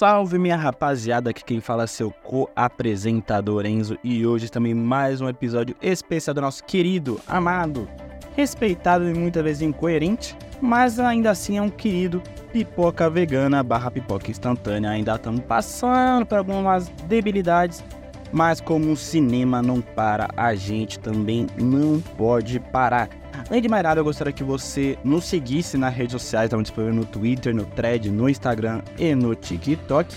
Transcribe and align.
Salve 0.00 0.38
minha 0.38 0.56
rapaziada, 0.56 1.28
aqui 1.28 1.44
quem 1.44 1.60
fala 1.60 1.82
é 1.82 1.86
seu 1.86 2.10
co-apresentador 2.10 3.66
Enzo 3.66 3.98
e 4.02 4.24
hoje 4.24 4.48
também 4.48 4.72
mais 4.72 5.20
um 5.20 5.28
episódio 5.28 5.76
especial 5.82 6.32
do 6.32 6.40
nosso 6.40 6.64
querido, 6.64 7.20
amado, 7.28 7.86
respeitado 8.34 9.06
e 9.06 9.12
muitas 9.12 9.44
vezes 9.44 9.60
incoerente, 9.60 10.34
mas 10.58 10.98
ainda 10.98 11.30
assim 11.30 11.58
é 11.58 11.60
um 11.60 11.68
querido 11.68 12.22
pipoca 12.50 13.10
vegana 13.10 13.62
barra 13.62 13.90
pipoca 13.90 14.30
instantânea. 14.30 14.88
Ainda 14.88 15.16
estamos 15.16 15.42
passando 15.42 16.24
por 16.24 16.38
algumas 16.38 16.88
debilidades, 17.06 17.84
mas 18.32 18.58
como 18.58 18.92
o 18.92 18.96
cinema 18.96 19.60
não 19.60 19.82
para, 19.82 20.28
a 20.34 20.54
gente 20.54 20.98
também 20.98 21.46
não 21.58 22.00
pode 22.16 22.58
parar. 22.58 23.19
Além 23.48 23.62
de 23.62 23.68
mais 23.68 23.82
nada, 23.82 24.00
eu 24.00 24.04
gostaria 24.04 24.32
que 24.32 24.44
você 24.44 24.98
nos 25.02 25.24
seguisse 25.24 25.76
nas 25.76 25.94
redes 25.94 26.12
sociais, 26.12 26.46
estamos 26.46 26.64
disponíveis 26.64 26.96
no 26.96 27.04
Twitter, 27.04 27.54
no 27.54 27.64
Thread, 27.64 28.10
no 28.10 28.28
Instagram 28.28 28.82
e 28.98 29.14
no 29.14 29.34
TikTok. 29.34 30.16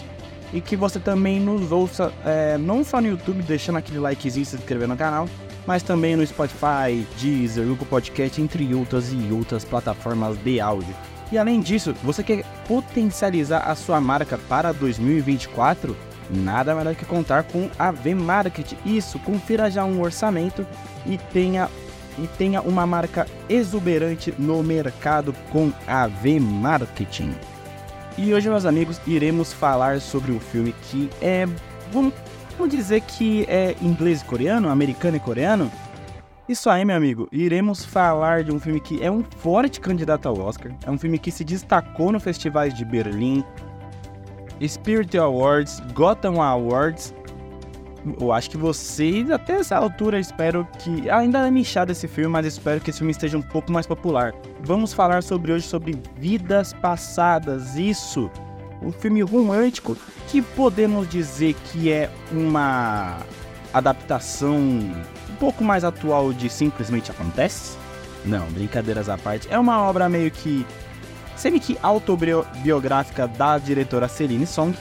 E 0.52 0.62
que 0.62 0.76
você 0.76 1.00
também 1.00 1.40
nos 1.40 1.72
ouça, 1.72 2.14
é, 2.24 2.58
não 2.60 2.84
só 2.84 3.02
no 3.02 3.08
YouTube, 3.08 3.42
deixando 3.42 3.78
aquele 3.78 3.98
likezinho 3.98 4.44
e 4.44 4.46
se 4.46 4.56
inscrever 4.56 4.88
no 4.88 4.96
canal, 4.96 5.28
mas 5.66 5.82
também 5.82 6.16
no 6.16 6.26
Spotify, 6.26 7.06
Deezer, 7.20 7.66
Google 7.66 7.88
Podcast, 7.88 8.40
entre 8.40 8.74
outras 8.76 9.12
e 9.12 9.34
outras 9.34 9.64
plataformas 9.64 10.38
de 10.44 10.60
áudio. 10.60 10.94
E 11.32 11.38
além 11.38 11.60
disso, 11.60 11.96
você 12.04 12.22
quer 12.22 12.44
potencializar 12.68 13.62
a 13.62 13.74
sua 13.74 14.00
marca 14.00 14.38
para 14.38 14.72
2024? 14.72 15.98
Nada 16.30 16.76
melhor 16.76 16.96
que 16.96 17.06
contar 17.06 17.44
com 17.44 17.70
a 17.78 17.92
V-Market. 17.92 18.74
Isso, 18.86 19.18
confira 19.20 19.72
já 19.72 19.84
um 19.84 20.02
orçamento 20.02 20.66
e 21.06 21.18
tenha 21.18 21.70
e 22.18 22.28
tenha 22.28 22.62
uma 22.62 22.86
marca 22.86 23.28
exuberante 23.50 24.34
no 24.38 24.64
mercado 24.64 25.34
com 25.52 25.72
a 25.88 26.08
V-Marketing. 26.08 27.34
E 28.18 28.34
hoje, 28.34 28.50
meus 28.50 28.66
amigos, 28.66 29.02
iremos 29.08 29.52
falar 29.52 30.00
sobre 30.00 30.32
um 30.32 30.40
filme 30.40 30.74
que 30.84 31.10
é, 31.22 31.48
vamos, 31.92 32.14
vamos 32.58 32.74
dizer 32.74 33.02
que 33.02 33.46
é 33.50 33.76
inglês 33.82 34.22
e 34.22 34.26
coreano, 34.26 34.70
americano 34.70 35.18
e 35.18 35.20
coreano. 35.20 35.72
Isso 36.48 36.70
aí, 36.70 36.84
meu 36.86 36.96
amigo, 36.96 37.28
iremos 37.32 37.86
falar 37.86 38.44
de 38.44 38.52
um 38.52 38.60
filme 38.60 38.80
que 38.80 39.02
é 39.02 39.10
um 39.10 39.24
forte 39.38 39.80
candidato 39.80 40.28
ao 40.28 40.38
Oscar, 40.40 40.72
é 40.86 40.92
um 40.92 40.98
filme 40.98 41.18
que 41.18 41.32
se 41.32 41.44
destacou 41.44 42.12
no 42.12 42.20
festivais 42.20 42.74
de 42.74 42.84
Berlim, 42.84 43.44
Spirit 44.62 45.18
Awards, 45.18 45.82
Gotham 45.94 46.42
Awards 46.42 47.14
eu 48.20 48.32
acho 48.32 48.50
que 48.50 48.58
vocês, 48.58 49.32
até 49.32 49.54
essa 49.54 49.78
altura, 49.78 50.20
espero 50.20 50.68
que. 50.80 51.10
Ainda 51.10 51.48
é 51.48 51.52
nichado 51.52 51.92
esse 51.92 52.08
filme, 52.08 52.30
mas 52.30 52.46
espero 52.46 52.82
que 52.82 52.90
esse 52.90 53.00
filme 53.00 53.12
esteja 53.12 53.38
um 53.38 53.42
pouco 53.42 53.72
mais 53.72 53.88
popular. 53.88 54.34
Vamos 54.62 54.94
falar 54.94 55.24
sobre 55.24 55.52
hoje 55.52 55.68
sobre 55.68 55.98
Vidas 56.18 56.74
Passadas. 56.74 57.76
Isso! 57.76 58.30
Um 58.82 58.92
filme 58.92 59.22
romântico 59.22 59.96
que 60.28 60.42
podemos 60.42 61.08
dizer 61.08 61.56
que 61.72 61.90
é 61.90 62.10
uma 62.32 63.20
adaptação 63.74 64.58
um 64.58 65.36
pouco 65.40 65.64
mais 65.64 65.86
atual 65.86 66.34
de 66.34 66.50
Simplesmente 66.50 67.10
Acontece? 67.10 67.78
Não, 68.26 68.46
brincadeiras 68.48 69.08
à 69.08 69.18
parte. 69.18 69.48
É 69.50 69.58
uma 69.58 69.82
obra 69.82 70.10
meio 70.10 70.30
que. 70.30 70.66
semi 71.38 71.60
que 71.60 71.78
autobiográfica 71.82 73.28
da 73.28 73.58
diretora 73.58 74.10
Celine 74.10 74.46
Song 74.46 74.78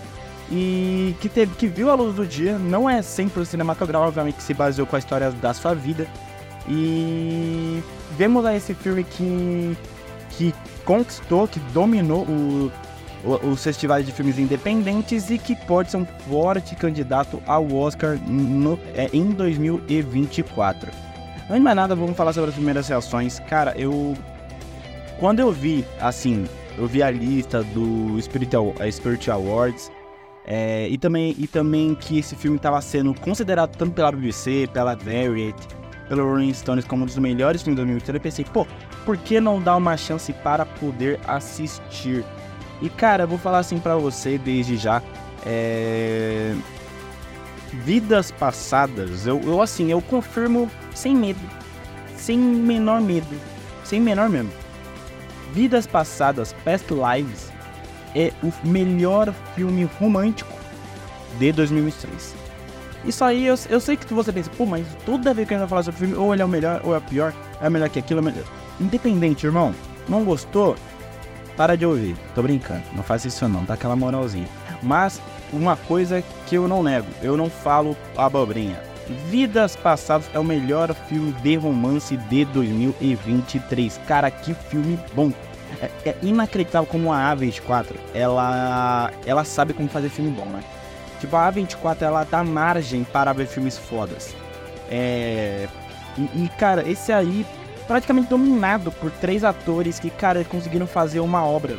e 0.55 1.17
que, 1.19 1.31
teve, 1.31 1.55
que 1.57 1.67
viu 1.67 1.91
a 1.91 1.95
luz 1.95 2.15
do 2.15 2.27
dia. 2.27 2.59
Não 2.59 2.89
é 2.89 3.01
sempre 3.01 3.45
cinematográfico, 3.47 4.09
obviamente, 4.09 4.35
que 4.37 4.43
se 4.43 4.53
baseou 4.53 4.87
com 4.87 4.95
a 4.95 4.99
história 4.99 5.31
da 5.31 5.55
sua 5.55 5.75
vida. 5.75 6.07
E 6.69 7.83
vemos 8.19 8.45
aí 8.45 8.59
esse 8.59 8.75
filme 8.75 9.03
que, 9.03 9.77
que 10.31 10.55
conquistou, 10.85 11.49
que 11.49 11.59
dominou 11.73 12.25
o, 12.25 12.71
o, 13.25 13.49
os 13.49 13.65
festivais 13.65 14.05
de 14.05 14.13
filmes 14.13 14.39
independentes 14.39 15.31
e 15.31 15.39
que 15.39 15.57
pode 15.57 15.91
ser 15.91 15.97
um 15.97 16.07
forte 16.29 16.77
candidato 16.77 17.43
ao 17.47 17.73
Oscar 17.73 18.19
no, 18.29 18.79
é, 18.95 19.09
em 19.11 19.31
2024. 19.31 20.91
Antes 21.45 21.55
de 21.55 21.61
mais 21.61 21.77
nada, 21.77 21.97
vamos 21.97 22.15
falar 22.15 22.35
sobre 22.35 22.51
as 22.51 22.55
primeiras 22.55 22.87
reações. 22.89 23.41
Cara, 23.41 23.73
eu. 23.77 24.15
Quando 25.19 25.41
eu 25.41 25.51
vi, 25.51 25.85
assim, 26.01 26.47
eu 26.77 26.87
vi 26.87 27.03
a 27.03 27.11
lista 27.11 27.63
do 27.63 28.21
Spirit, 28.21 28.55
Spirit 28.91 29.31
Awards 29.31 29.91
é, 30.45 30.89
e, 30.89 30.99
também, 30.99 31.35
e 31.39 31.47
também 31.47 31.95
que 31.95 32.19
esse 32.19 32.35
filme 32.35 32.57
estava 32.57 32.81
sendo 32.81 33.15
considerado 33.15 33.77
tanto 33.77 33.93
pela 33.93 34.11
BBC, 34.11 34.69
pela 34.73 34.97
Variety, 34.97 35.69
pelo 36.09 36.29
Rolling 36.29 36.53
Stones 36.53 36.85
como 36.85 37.05
um 37.05 37.07
dos 37.07 37.17
melhores 37.19 37.63
filmes 37.63 37.77
do 37.77 37.83
2023. 37.83 38.17
Eu 38.17 38.21
pensei, 38.21 38.45
pô, 38.45 38.67
por 39.05 39.17
que 39.17 39.41
não 39.41 39.61
dar 39.63 39.77
uma 39.77 39.97
chance 39.97 40.33
para 40.33 40.67
poder 40.67 41.21
assistir? 41.27 42.25
E 42.81 42.91
cara, 42.91 43.25
eu 43.25 43.29
vou 43.29 43.39
falar 43.39 43.59
assim 43.59 43.79
para 43.79 43.97
você 43.97 44.37
desde 44.37 44.77
já. 44.77 45.01
É... 45.47 46.55
Vidas 47.73 48.31
passadas, 48.31 49.27
eu, 49.27 49.41
eu 49.45 49.63
assim, 49.63 49.91
eu 49.91 50.03
confirmo 50.03 50.71
sem 50.95 51.17
medo, 51.17 51.41
sem 52.17 52.37
menor 52.37 53.01
medo, 53.01 53.41
sem 53.83 53.99
menor 53.99 54.29
mesmo. 54.29 54.53
Vidas 55.55 55.87
passadas, 55.87 56.55
Past 56.65 56.89
Lives, 56.93 57.52
é 58.15 58.33
o 58.43 58.53
melhor 58.67 59.33
filme 59.55 59.85
romântico 59.99 60.53
de 61.39 61.53
2023. 61.53 62.35
Isso 63.05 63.25
aí, 63.25 63.47
eu, 63.47 63.57
eu 63.69 63.81
sei 63.81 63.97
que 63.97 64.13
você 64.15 64.33
pensa, 64.33 64.51
pô, 64.57 64.65
mas 64.65 64.87
toda 65.05 65.35
vez 65.35 65.49
que 65.49 65.55
a 65.55 65.57
gente 65.57 65.63
vai 65.63 65.69
falar 65.69 65.83
sobre 65.83 65.97
o 65.97 66.07
filme, 66.07 66.15
ou 66.15 66.33
ele 66.33 66.43
é 66.43 66.45
o 66.45 66.49
melhor, 66.49 66.81
ou 66.85 66.95
é 66.95 66.99
o 66.99 67.03
pior, 67.03 67.35
é 67.61 67.69
melhor 67.69 67.89
que 67.89 67.99
aquilo, 67.99 68.21
é 68.21 68.23
melhor. 68.23 68.45
Independente, 68.81 69.45
irmão, 69.45 69.75
não 70.09 70.25
gostou? 70.25 70.77
Para 71.57 71.77
de 71.77 71.85
ouvir. 71.85 72.17
Tô 72.35 72.43
brincando, 72.43 72.83
não 72.95 73.03
faça 73.03 73.29
isso 73.29 73.49
não, 73.49 73.65
dá 73.65 73.75
aquela 73.75 73.97
moralzinha. 73.97 74.49
Mas, 74.83 75.21
uma 75.53 75.77
coisa 75.77 76.23
que 76.47 76.55
eu 76.55 76.69
não 76.69 76.83
nego, 76.83 77.09
eu 77.23 77.37
não 77.37 77.51
falo 77.51 77.97
abobrinha. 78.17 78.81
Vidas 79.29 79.75
Passadas 79.75 80.31
é 80.33 80.39
o 80.39 80.45
melhor 80.45 80.95
filme 81.09 81.33
de 81.33 81.57
romance 81.57 82.17
de 82.17 82.45
2023. 82.47 84.01
Cara, 84.07 84.31
que 84.31 84.55
filme 84.55 84.99
bom. 85.15 85.33
É, 85.81 86.11
é 86.11 86.17
inacreditável 86.23 86.87
como 86.87 87.13
a 87.13 87.35
A24, 87.35 87.95
ela, 88.15 89.11
ela 89.25 89.45
sabe 89.45 89.73
como 89.73 89.89
fazer 89.89 90.09
filme 90.09 90.31
bom, 90.31 90.47
né? 90.47 90.63
Tipo, 91.21 91.37
a 91.37 91.53
A24, 91.53 92.03
ela 92.03 92.25
dá 92.25 92.43
margem 92.43 93.05
para 93.05 93.33
ver 93.33 93.47
filmes 93.47 93.79
fodas. 93.79 94.35
É... 94.91 95.69
E, 96.19 96.45
e, 96.45 96.49
cara, 96.59 96.89
esse 96.89 97.13
aí, 97.13 97.47
praticamente 97.87 98.29
dominado 98.29 98.93
por 98.93 99.11
três 99.11 99.45
atores 99.45 99.99
que, 99.99 100.11
cara, 100.11 100.45
conseguiram 100.45 100.87
fazer 100.87 101.21
uma 101.21 101.45
obra 101.45 101.77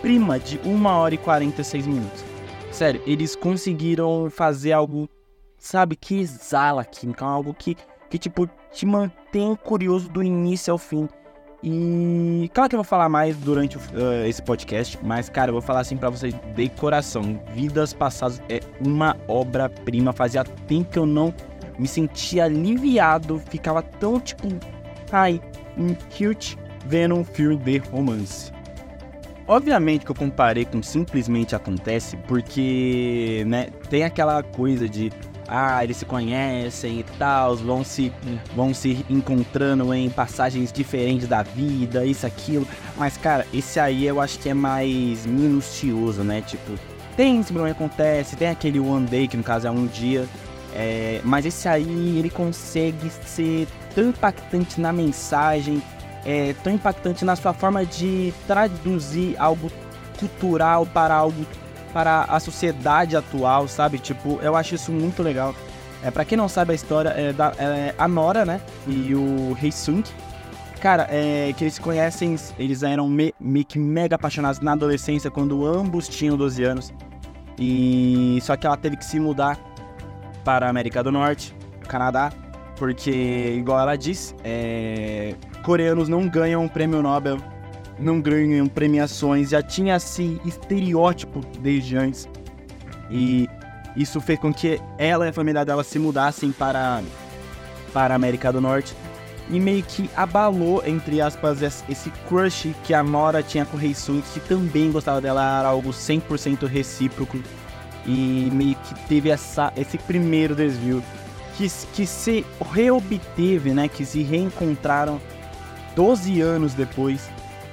prima 0.00 0.38
de 0.38 0.58
1 0.64 0.86
hora 0.86 1.14
e 1.14 1.18
46 1.18 1.86
minutos. 1.86 2.24
Sério, 2.70 3.02
eles 3.06 3.34
conseguiram 3.34 4.28
fazer 4.30 4.72
algo, 4.72 5.08
sabe, 5.58 5.96
que 5.96 6.20
exala 6.20 6.84
química, 6.84 7.24
algo 7.24 7.54
que, 7.54 7.76
que 8.10 8.18
tipo, 8.18 8.48
te 8.70 8.86
mantém 8.86 9.54
curioso 9.56 10.08
do 10.08 10.22
início 10.22 10.72
ao 10.72 10.78
fim. 10.78 11.08
E 11.62 12.50
claro 12.52 12.68
que 12.68 12.76
eu 12.76 12.78
vou 12.78 12.84
falar 12.84 13.08
mais 13.08 13.36
durante 13.36 13.76
uh, 13.76 13.80
esse 14.26 14.42
podcast, 14.42 14.98
mas 15.02 15.28
cara, 15.28 15.48
eu 15.50 15.52
vou 15.52 15.62
falar 15.62 15.80
assim 15.80 15.96
para 15.96 16.10
vocês 16.10 16.34
de 16.54 16.68
coração. 16.70 17.40
Vidas 17.52 17.92
Passadas 17.92 18.40
é 18.48 18.60
uma 18.80 19.16
obra-prima. 19.26 20.12
Fazia 20.12 20.44
tempo 20.44 20.90
que 20.90 20.98
eu 20.98 21.06
não 21.06 21.34
me 21.78 21.88
sentia 21.88 22.44
aliviado, 22.44 23.40
ficava 23.50 23.82
tão 23.82 24.20
tipo, 24.20 24.48
ai, 25.10 25.40
um 25.76 25.94
cute 25.94 26.58
vendo 26.86 27.14
um 27.14 27.24
filme 27.24 27.56
de 27.56 27.78
romance. 27.78 28.52
Obviamente 29.48 30.04
que 30.04 30.10
eu 30.10 30.14
comparei 30.14 30.64
com 30.64 30.82
simplesmente 30.82 31.54
acontece, 31.54 32.16
porque, 32.26 33.44
né, 33.46 33.68
tem 33.88 34.02
aquela 34.02 34.42
coisa 34.42 34.88
de 34.88 35.12
ah, 35.48 35.82
eles 35.84 35.96
se 35.96 36.04
conhecem 36.04 37.00
e 37.00 37.02
tal, 37.18 37.56
vão 37.56 37.84
se, 37.84 38.12
vão 38.54 38.74
se 38.74 39.04
encontrando 39.08 39.92
em 39.94 40.10
passagens 40.10 40.72
diferentes 40.72 41.28
da 41.28 41.42
vida, 41.42 42.04
isso, 42.04 42.26
aquilo. 42.26 42.66
Mas, 42.96 43.16
cara, 43.16 43.46
esse 43.54 43.78
aí 43.78 44.06
eu 44.06 44.20
acho 44.20 44.38
que 44.38 44.48
é 44.48 44.54
mais 44.54 45.24
minucioso, 45.24 46.22
né? 46.22 46.42
Tipo, 46.42 46.72
tem 47.16 47.40
esse 47.40 47.52
problema 47.52 47.74
que 47.74 47.82
acontece, 47.82 48.36
tem 48.36 48.48
aquele 48.48 48.80
one 48.80 49.06
day, 49.06 49.28
que 49.28 49.36
no 49.36 49.42
caso 49.42 49.66
é 49.66 49.70
um 49.70 49.86
dia. 49.86 50.26
É, 50.74 51.20
mas 51.24 51.46
esse 51.46 51.68
aí, 51.68 52.18
ele 52.18 52.28
consegue 52.28 53.10
ser 53.24 53.66
tão 53.94 54.10
impactante 54.10 54.80
na 54.80 54.92
mensagem, 54.92 55.82
é, 56.24 56.54
tão 56.62 56.74
impactante 56.74 57.24
na 57.24 57.34
sua 57.36 57.54
forma 57.54 57.86
de 57.86 58.34
traduzir 58.46 59.36
algo 59.38 59.70
cultural 60.18 60.84
para 60.84 61.14
algo 61.14 61.46
para 61.96 62.24
a 62.24 62.38
sociedade 62.38 63.16
atual, 63.16 63.66
sabe? 63.66 63.98
Tipo, 63.98 64.38
eu 64.42 64.54
acho 64.54 64.74
isso 64.74 64.92
muito 64.92 65.22
legal. 65.22 65.54
É, 66.02 66.10
para 66.10 66.26
quem 66.26 66.36
não 66.36 66.46
sabe 66.46 66.72
a 66.72 66.74
história, 66.74 67.08
é, 67.08 67.32
da, 67.32 67.54
é 67.58 67.94
a 67.96 68.06
Nora, 68.06 68.44
né? 68.44 68.60
E 68.86 69.14
o 69.14 69.56
Hei 69.62 69.72
Sung. 69.72 70.04
Cara, 70.78 71.06
é 71.08 71.54
que 71.56 71.64
eles 71.64 71.76
se 71.76 71.80
conhecem, 71.80 72.36
eles 72.58 72.82
eram 72.82 73.08
me, 73.08 73.34
mega 73.74 74.14
apaixonados 74.14 74.60
na 74.60 74.72
adolescência, 74.72 75.30
quando 75.30 75.64
ambos 75.64 76.06
tinham 76.06 76.36
12 76.36 76.64
anos. 76.64 76.92
E 77.58 78.40
só 78.42 78.58
que 78.58 78.66
ela 78.66 78.76
teve 78.76 78.98
que 78.98 79.04
se 79.04 79.18
mudar 79.18 79.58
para 80.44 80.66
a 80.66 80.68
América 80.68 81.02
do 81.02 81.10
Norte, 81.10 81.56
Canadá, 81.88 82.30
porque, 82.76 83.54
igual 83.56 83.80
ela 83.80 83.96
disse, 83.96 84.34
é... 84.44 85.34
coreanos 85.64 86.10
não 86.10 86.28
ganham 86.28 86.62
o 86.62 86.68
prêmio 86.68 87.00
Nobel 87.00 87.38
não 87.98 88.20
ganham 88.20 88.66
premiações, 88.66 89.50
já 89.50 89.62
tinha 89.62 89.96
esse 89.96 90.40
estereótipo 90.44 91.40
desde 91.60 91.96
antes. 91.96 92.28
E 93.10 93.48
isso 93.96 94.20
fez 94.20 94.38
com 94.38 94.52
que 94.52 94.80
ela 94.98 95.26
e 95.26 95.28
a 95.30 95.32
família 95.32 95.64
dela 95.64 95.82
se 95.82 95.98
mudassem 95.98 96.52
para, 96.52 97.02
para 97.92 98.14
a 98.14 98.16
América 98.16 98.52
do 98.52 98.60
Norte. 98.60 98.94
E 99.48 99.60
meio 99.60 99.82
que 99.82 100.10
abalou, 100.16 100.82
entre 100.84 101.20
aspas, 101.20 101.62
esse 101.62 102.10
crush 102.28 102.74
que 102.84 102.92
a 102.92 103.02
Nora 103.02 103.42
tinha 103.42 103.64
com 103.64 103.76
o 103.76 103.80
Rei 103.80 103.94
Sung, 103.94 104.22
que 104.34 104.40
também 104.40 104.90
gostava 104.90 105.20
dela, 105.20 105.60
era 105.60 105.68
algo 105.68 105.90
100% 105.90 106.66
recíproco. 106.66 107.38
E 108.04 108.50
meio 108.52 108.74
que 108.74 108.94
teve 109.08 109.30
essa, 109.30 109.72
esse 109.76 109.98
primeiro 109.98 110.54
desvio 110.54 111.02
que, 111.56 111.68
que 111.94 112.06
se 112.06 112.44
reobteve, 112.72 113.72
né? 113.72 113.88
Que 113.88 114.04
se 114.04 114.22
reencontraram 114.22 115.20
12 115.94 116.40
anos 116.40 116.74
depois, 116.74 117.28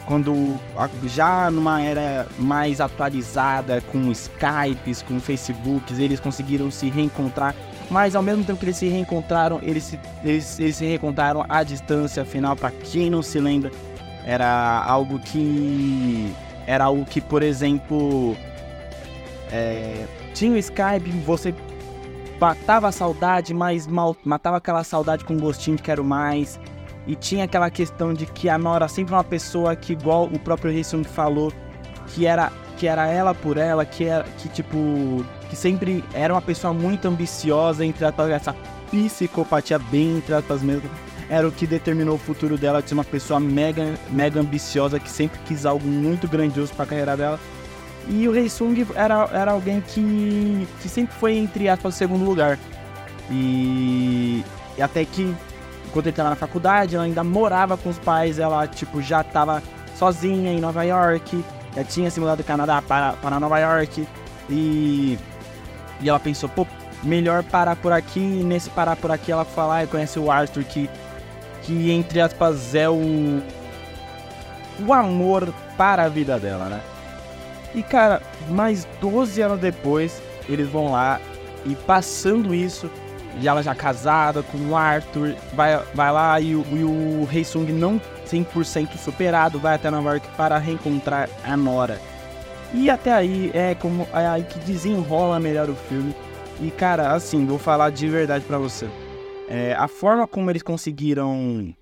quando 0.06 0.60
já 1.06 1.50
numa 1.50 1.82
era 1.82 2.28
mais 2.38 2.82
atualizada, 2.82 3.82
com 3.92 4.12
Skypes, 4.12 5.02
com 5.02 5.20
Facebooks, 5.20 5.98
eles 6.00 6.20
conseguiram 6.20 6.70
se 6.70 6.90
reencontrar. 6.90 7.56
Mas 7.90 8.16
ao 8.16 8.24
mesmo 8.24 8.44
tempo 8.44 8.60
que 8.60 8.66
eles 8.66 8.78
se 8.78 8.88
reencontraram, 8.88 9.60
eles 9.62 9.84
se, 9.84 10.00
eles, 10.24 10.60
eles 10.60 10.76
se 10.76 10.86
reencontraram 10.86 11.46
à 11.48 11.64
distância. 11.64 12.24
Afinal, 12.24 12.56
para 12.56 12.72
quem 12.72 13.10
não 13.10 13.22
se 13.22 13.40
lembra, 13.40 13.72
era 14.26 14.84
algo 14.86 15.20
que. 15.20 16.34
Era 16.66 16.86
algo 16.86 17.06
que, 17.06 17.22
por 17.22 17.44
exemplo. 17.44 18.36
É, 19.52 20.06
tinha 20.34 20.52
o 20.54 20.58
Skype, 20.58 21.12
você 21.26 21.54
matava 22.40 22.88
a 22.88 22.92
saudade, 22.92 23.54
mas 23.54 23.86
mal, 23.86 24.16
matava 24.24 24.58
aquela 24.58 24.84
saudade 24.84 25.24
com 25.24 25.38
gostinho 25.38 25.78
de 25.78 25.84
quero 25.84 26.04
mais. 26.04 26.60
E 27.06 27.16
tinha 27.16 27.44
aquela 27.44 27.70
questão 27.70 28.14
de 28.14 28.26
que 28.26 28.48
a 28.48 28.58
Nora 28.58 28.88
sempre 28.88 29.14
uma 29.14 29.24
pessoa 29.24 29.76
que, 29.76 29.94
igual 29.94 30.26
o 30.26 30.40
próprio 30.40 30.72
Heisung 30.72 31.04
falou, 31.04 31.52
que 32.08 32.26
era, 32.26 32.52
que 32.78 32.88
era 32.88 33.08
ela 33.08 33.34
por 33.36 33.58
ela, 33.58 33.86
que 33.86 34.06
era 34.06 34.24
que 34.24 34.48
tipo. 34.50 35.26
que 35.50 35.56
sempre 35.56 36.04
era 36.14 36.34
uma 36.34 36.42
pessoa 36.42 36.74
muito 36.74 37.08
ambiciosa, 37.08 37.86
entre 37.86 38.06
aspas, 38.06 38.30
essa 38.30 38.56
psicopatia 38.90 39.78
bem 39.78 40.18
entre 40.18 40.34
aspas 40.34 40.62
mesmo. 40.62 40.90
Era 41.30 41.48
o 41.48 41.52
que 41.52 41.66
determinou 41.66 42.16
o 42.16 42.20
futuro 42.20 42.58
dela 42.58 42.82
de 42.82 42.90
ser 42.90 42.94
uma 42.94 43.04
pessoa 43.04 43.40
mega, 43.40 43.96
mega 44.10 44.40
ambiciosa 44.40 45.00
que 45.00 45.10
sempre 45.10 45.40
quis 45.46 45.66
algo 45.66 45.88
muito 45.88 46.28
grandioso 46.28 46.74
para 46.74 46.84
a 46.84 46.88
carreira 46.88 47.18
dela. 47.18 47.40
E 48.08 48.28
o 48.28 48.36
Heisung 48.36 48.86
era, 48.96 49.30
era 49.32 49.52
alguém 49.52 49.82
que, 49.82 50.68
que 50.82 50.90
sempre 50.90 51.16
foi, 51.16 51.38
entre 51.38 51.70
aspas, 51.70 51.96
segundo 51.96 52.26
lugar. 52.26 52.60
E, 53.32 54.44
e 54.78 54.82
até 54.82 55.06
que 55.06 55.34
quando 55.92 56.08
ele 56.08 56.12
estava 56.12 56.30
na 56.30 56.36
faculdade, 56.36 56.96
ela 56.96 57.06
ainda 57.06 57.24
morava 57.24 57.78
com 57.78 57.90
os 57.90 58.00
pais, 58.00 58.40
ela, 58.40 58.68
tipo, 58.68 59.02
já 59.02 59.22
estava 59.22 59.62
sozinha 59.98 60.52
em 60.52 60.60
Nova 60.60 60.84
York, 60.84 61.44
já 61.76 61.84
tinha 61.84 62.10
se 62.10 62.20
mudado 62.20 62.38
do 62.38 62.44
Canadá 62.44 62.82
para, 62.82 63.14
para 63.14 63.40
Nova 63.40 63.60
York, 63.60 64.08
e, 64.50 65.18
e 66.02 66.10
ela 66.10 66.20
pensou, 66.20 66.50
pô, 66.50 66.66
melhor 67.04 67.44
parar 67.44 67.76
por 67.76 67.92
aqui, 67.92 68.20
e 68.20 68.44
nesse 68.44 68.70
parar 68.70 68.96
por 68.96 69.12
aqui 69.12 69.32
ela 69.32 69.46
lá 69.56 69.84
e 69.84 69.88
conhece 69.88 70.20
o 70.20 70.32
Arthur, 70.32 70.64
que, 70.64 70.90
que 71.62 71.92
entre 71.92 72.22
aspas, 72.22 72.74
é 72.74 72.90
o, 72.90 73.42
o 74.86 74.94
amor 74.94 75.54
para 75.78 76.04
a 76.04 76.10
vida 76.10 76.40
dela, 76.40 76.66
né? 76.66 76.82
E, 77.76 77.82
cara, 77.82 78.22
mais 78.50 78.88
12 79.02 79.42
anos 79.42 79.60
depois, 79.60 80.22
eles 80.48 80.68
vão 80.70 80.92
lá, 80.92 81.20
e 81.66 81.76
passando 81.76 82.54
isso, 82.54 82.90
e 83.40 83.48
ela 83.48 83.64
já 83.64 83.74
casada 83.74 84.44
com 84.44 84.58
o 84.58 84.76
Arthur, 84.76 85.36
vai, 85.54 85.78
vai 85.94 86.12
lá 86.12 86.40
e 86.40 86.56
o, 86.56 86.66
e 86.72 86.84
o 86.84 87.26
Rei 87.26 87.44
Sung 87.44 87.72
não 87.72 88.00
100% 88.28 88.98
superado, 88.98 89.60
vai 89.60 89.76
até 89.76 89.90
Nova 89.90 90.12
York 90.12 90.28
para 90.38 90.58
reencontrar 90.58 91.30
a 91.44 91.58
Nora. 91.58 92.00
E 92.74 92.90
até 92.90 93.14
aí 93.14 93.52
é 93.54 93.76
como 93.76 94.08
é 94.14 94.28
aí 94.28 94.44
que 94.44 94.60
desenrola 94.60 95.40
melhor 95.40 95.70
o 95.70 95.76
filme. 95.76 96.16
E 96.62 96.72
cara, 96.72 97.12
assim, 97.14 97.46
vou 97.46 97.60
falar 97.60 97.90
de 97.90 98.08
verdade 98.08 98.46
para 98.46 98.58
você. 98.58 98.88
É, 99.48 99.74
a 99.74 99.88
forma 99.88 100.28
como 100.28 100.50
eles 100.50 100.64
conseguiram 100.64 101.74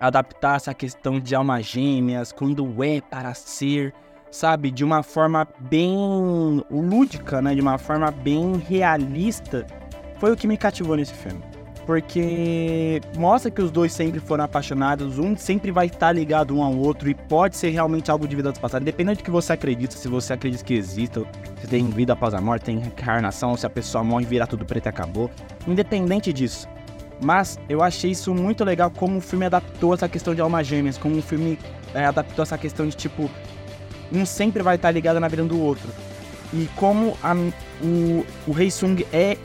adaptar 0.00 0.56
essa 0.56 0.72
questão 0.72 1.20
de 1.20 1.34
almas 1.34 1.66
gêmeas, 1.66 2.32
quando 2.32 2.66
é 2.82 3.00
para 3.00 3.34
ser, 3.34 3.92
sabe, 4.30 4.70
de 4.70 4.84
uma 4.84 5.02
forma 5.02 5.46
bem 5.58 6.64
lúdica, 6.70 7.42
né, 7.42 7.54
de 7.54 7.60
uma 7.60 7.78
forma 7.78 8.10
bem 8.10 8.56
realista 8.56 9.66
foi 10.18 10.32
o 10.32 10.36
que 10.36 10.46
me 10.46 10.56
cativou 10.56 10.96
nesse 10.96 11.14
filme. 11.14 11.40
Porque 11.86 13.00
mostra 13.16 13.50
que 13.50 13.62
os 13.62 13.70
dois 13.70 13.92
sempre 13.92 14.20
foram 14.20 14.44
apaixonados, 14.44 15.18
um 15.18 15.34
sempre 15.34 15.70
vai 15.70 15.86
estar 15.86 16.12
ligado 16.12 16.54
um 16.54 16.62
ao 16.62 16.76
outro 16.76 17.08
e 17.08 17.14
pode 17.14 17.56
ser 17.56 17.70
realmente 17.70 18.10
algo 18.10 18.28
de 18.28 18.36
vidas 18.36 18.58
passadas, 18.58 18.82
independente 18.82 19.18
do 19.18 19.24
que 19.24 19.30
você 19.30 19.54
acredita, 19.54 19.96
se 19.96 20.06
você 20.06 20.34
acredita 20.34 20.62
que 20.62 20.74
exista, 20.74 21.24
se 21.58 21.66
tem 21.66 21.88
vida 21.88 22.12
após 22.12 22.34
a 22.34 22.42
morte, 22.42 22.64
tem 22.64 22.78
reencarnação, 22.78 23.56
se 23.56 23.64
a 23.64 23.70
pessoa 23.70 24.04
morre 24.04 24.24
e 24.24 24.28
vira 24.28 24.46
tudo 24.46 24.66
preto 24.66 24.84
e 24.84 24.88
acabou. 24.90 25.30
Independente 25.66 26.30
disso. 26.30 26.68
Mas 27.22 27.58
eu 27.70 27.82
achei 27.82 28.10
isso 28.10 28.34
muito 28.34 28.64
legal 28.64 28.90
como 28.90 29.16
o 29.16 29.20
filme 29.20 29.46
adaptou 29.46 29.94
essa 29.94 30.08
questão 30.10 30.34
de 30.34 30.42
alma 30.42 30.62
gêmeas, 30.62 30.98
como 30.98 31.16
o 31.16 31.22
filme 31.22 31.58
é, 31.94 32.04
adaptou 32.04 32.42
essa 32.42 32.58
questão 32.58 32.86
de 32.86 32.94
tipo, 32.94 33.30
um 34.12 34.26
sempre 34.26 34.62
vai 34.62 34.76
estar 34.76 34.90
ligado 34.90 35.18
na 35.18 35.28
vida 35.28 35.42
do 35.44 35.58
outro. 35.58 35.88
E 36.52 36.68
como 36.76 37.16
a, 37.22 37.34
o, 37.82 38.26
o 38.46 38.52
Rei 38.52 38.70
Sung 38.70 39.06
é 39.10 39.36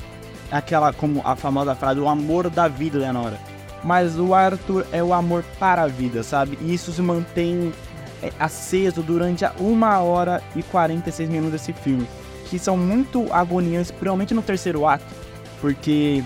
aquela, 0.53 0.93
como 0.93 1.21
a 1.25 1.35
famosa 1.35 1.73
frase, 1.73 1.99
o 1.99 2.07
amor 2.07 2.49
da 2.49 2.67
vida 2.67 2.99
da 2.99 3.11
Nora. 3.11 3.39
Mas 3.83 4.17
o 4.17 4.33
Arthur 4.33 4.85
é 4.91 5.03
o 5.03 5.13
amor 5.13 5.43
para 5.59 5.81
a 5.81 5.87
vida, 5.87 6.23
sabe? 6.23 6.57
E 6.61 6.73
isso 6.73 6.93
se 6.93 7.01
mantém 7.01 7.73
é, 8.21 8.31
aceso 8.39 9.01
durante 9.01 9.43
uma 9.59 9.99
hora 9.99 10.41
e 10.55 10.61
46 10.63 11.27
minutos 11.27 11.53
desse 11.53 11.73
filme. 11.73 12.07
Que 12.49 12.59
são 12.59 12.77
muito 12.77 13.27
agoniantes, 13.33 13.91
principalmente 13.91 14.33
no 14.33 14.41
terceiro 14.41 14.87
ato. 14.87 15.03
Porque 15.59 16.23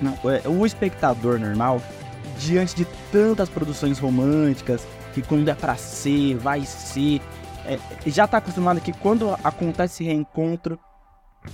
não, 0.00 0.18
é, 0.30 0.46
o 0.46 0.66
espectador 0.66 1.38
normal, 1.38 1.80
diante 2.38 2.74
de 2.74 2.84
tantas 3.10 3.48
produções 3.48 3.98
românticas, 3.98 4.86
que 5.14 5.22
quando 5.22 5.48
é 5.48 5.54
pra 5.54 5.76
ser, 5.76 6.36
vai 6.36 6.64
ser, 6.64 7.20
é, 7.64 7.78
já 8.06 8.26
tá 8.26 8.38
acostumado 8.38 8.80
que 8.80 8.92
quando 8.92 9.30
acontece 9.44 10.02
reencontro, 10.02 10.78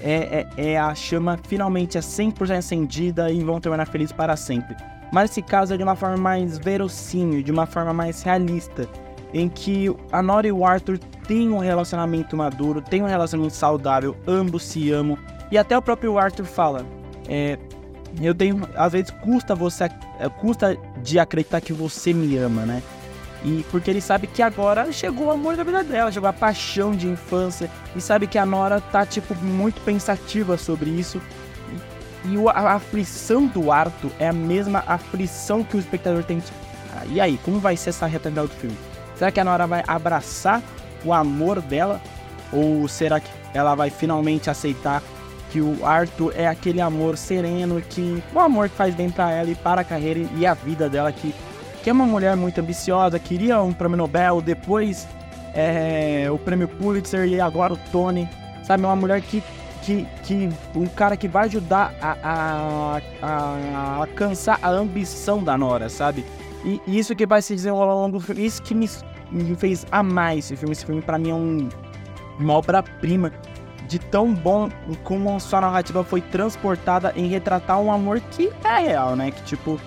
é, 0.00 0.46
é, 0.56 0.72
é 0.72 0.78
a 0.78 0.94
chama 0.94 1.38
finalmente 1.48 1.98
é 1.98 2.00
100% 2.00 2.56
acendida 2.56 3.30
e 3.30 3.42
vão 3.42 3.60
terminar 3.60 3.86
felizes 3.86 4.12
para 4.12 4.36
sempre. 4.36 4.76
Mas 5.12 5.30
esse 5.30 5.42
caso 5.42 5.74
é 5.74 5.76
de 5.76 5.82
uma 5.82 5.96
forma 5.96 6.16
mais 6.16 6.58
verossímil, 6.58 7.42
de 7.42 7.50
uma 7.50 7.66
forma 7.66 7.92
mais 7.92 8.22
realista, 8.22 8.88
em 9.32 9.48
que 9.48 9.94
a 10.12 10.22
Nora 10.22 10.46
e 10.46 10.52
o 10.52 10.64
Arthur 10.64 10.98
têm 11.26 11.50
um 11.50 11.58
relacionamento 11.58 12.36
maduro, 12.36 12.80
têm 12.80 13.02
um 13.02 13.06
relacionamento 13.06 13.54
saudável, 13.54 14.16
ambos 14.26 14.62
se 14.64 14.90
amam. 14.90 15.18
E 15.50 15.56
até 15.56 15.76
o 15.76 15.82
próprio 15.82 16.18
Arthur 16.18 16.44
fala, 16.44 16.84
é, 17.26 17.58
eu 18.20 18.34
tenho, 18.34 18.68
às 18.74 18.92
vezes 18.92 19.10
custa 19.22 19.54
você, 19.54 19.88
custa 20.40 20.76
de 21.02 21.18
acreditar 21.18 21.60
que 21.60 21.72
você 21.72 22.12
me 22.12 22.36
ama, 22.36 22.66
né? 22.66 22.82
E 23.44 23.64
porque 23.70 23.90
ele 23.90 24.00
sabe 24.00 24.26
que 24.26 24.42
agora 24.42 24.90
chegou 24.92 25.26
o 25.26 25.30
amor 25.30 25.56
da 25.56 25.62
vida 25.62 25.84
dela, 25.84 26.10
chegou 26.10 26.28
a 26.28 26.32
paixão 26.32 26.92
de 26.92 27.06
infância. 27.06 27.70
E 27.94 28.00
sabe 28.00 28.26
que 28.26 28.38
a 28.38 28.44
Nora 28.44 28.80
tá, 28.80 29.06
tipo, 29.06 29.34
muito 29.36 29.80
pensativa 29.82 30.56
sobre 30.56 30.90
isso. 30.90 31.20
E, 32.24 32.34
e 32.34 32.48
a, 32.48 32.72
aflição 32.74 33.46
do 33.46 33.70
Arthur 33.70 34.10
é 34.18 34.28
a 34.28 34.32
mesma 34.32 34.82
aflição 34.86 35.62
que 35.62 35.76
o 35.76 35.80
espectador 35.80 36.24
tem. 36.24 36.42
Ah, 36.96 37.04
e 37.06 37.20
aí, 37.20 37.38
como 37.44 37.60
vai 37.60 37.76
ser 37.76 37.90
essa 37.90 38.06
reta 38.06 38.28
final 38.28 38.48
do 38.48 38.54
filme? 38.54 38.76
Será 39.14 39.30
que 39.30 39.38
a 39.38 39.44
Nora 39.44 39.66
vai 39.66 39.84
abraçar 39.86 40.60
o 41.04 41.12
amor 41.12 41.60
dela? 41.60 42.00
Ou 42.52 42.88
será 42.88 43.20
que 43.20 43.30
ela 43.54 43.74
vai 43.74 43.90
finalmente 43.90 44.50
aceitar 44.50 45.02
que 45.50 45.60
o 45.60 45.84
Arthur 45.84 46.32
é 46.36 46.46
aquele 46.46 46.80
amor 46.80 47.16
sereno, 47.16 47.80
que 47.80 48.22
o 48.34 48.38
amor 48.38 48.68
que 48.68 48.76
faz 48.76 48.94
bem 48.94 49.10
para 49.10 49.30
ela 49.30 49.50
e 49.50 49.54
para 49.54 49.80
a 49.80 49.84
carreira 49.84 50.28
e 50.36 50.46
a 50.46 50.54
vida 50.54 50.88
dela 50.88 51.10
que 51.10 51.34
que 51.88 51.90
é 51.90 51.92
uma 51.94 52.04
mulher 52.04 52.36
muito 52.36 52.60
ambiciosa, 52.60 53.18
queria 53.18 53.62
um 53.62 53.72
prêmio 53.72 53.96
Nobel, 53.96 54.42
depois 54.42 55.08
é, 55.54 56.28
o 56.30 56.38
prêmio 56.38 56.68
Pulitzer 56.68 57.26
e 57.26 57.40
agora 57.40 57.72
o 57.72 57.78
Tony, 57.90 58.28
sabe? 58.62 58.84
Uma 58.84 58.94
mulher 58.94 59.22
que, 59.22 59.42
que, 59.80 60.06
que 60.22 60.50
um 60.74 60.86
cara 60.86 61.16
que 61.16 61.26
vai 61.26 61.46
ajudar 61.46 61.94
a, 62.02 62.14
a, 62.22 63.00
a, 63.22 63.28
a 63.72 63.94
alcançar 64.00 64.58
a 64.60 64.68
ambição 64.68 65.42
da 65.42 65.56
Nora, 65.56 65.88
sabe? 65.88 66.26
E, 66.62 66.78
isso 66.86 67.16
que 67.16 67.24
vai 67.24 67.40
se 67.40 67.54
desenrolar 67.54 67.92
ao 67.92 68.02
longo 68.02 68.18
do 68.18 68.20
filme, 68.20 68.44
isso 68.44 68.62
que 68.62 68.74
me, 68.74 68.86
me 69.30 69.56
fez 69.56 69.86
amar 69.90 70.36
esse 70.36 70.54
filme. 70.56 70.72
Esse 70.72 70.84
filme 70.84 71.00
para 71.00 71.16
mim 71.16 71.30
é 71.30 71.34
um, 71.34 71.70
uma 72.38 72.52
obra-prima 72.52 73.32
de 73.88 73.98
tão 73.98 74.34
bom 74.34 74.68
como 75.04 75.34
a 75.34 75.40
sua 75.40 75.62
narrativa 75.62 76.04
foi 76.04 76.20
transportada 76.20 77.14
em 77.16 77.28
retratar 77.28 77.80
um 77.80 77.90
amor 77.90 78.20
que 78.20 78.52
é 78.62 78.78
real, 78.78 79.16
né? 79.16 79.30
Que 79.30 79.42
tipo 79.44 79.80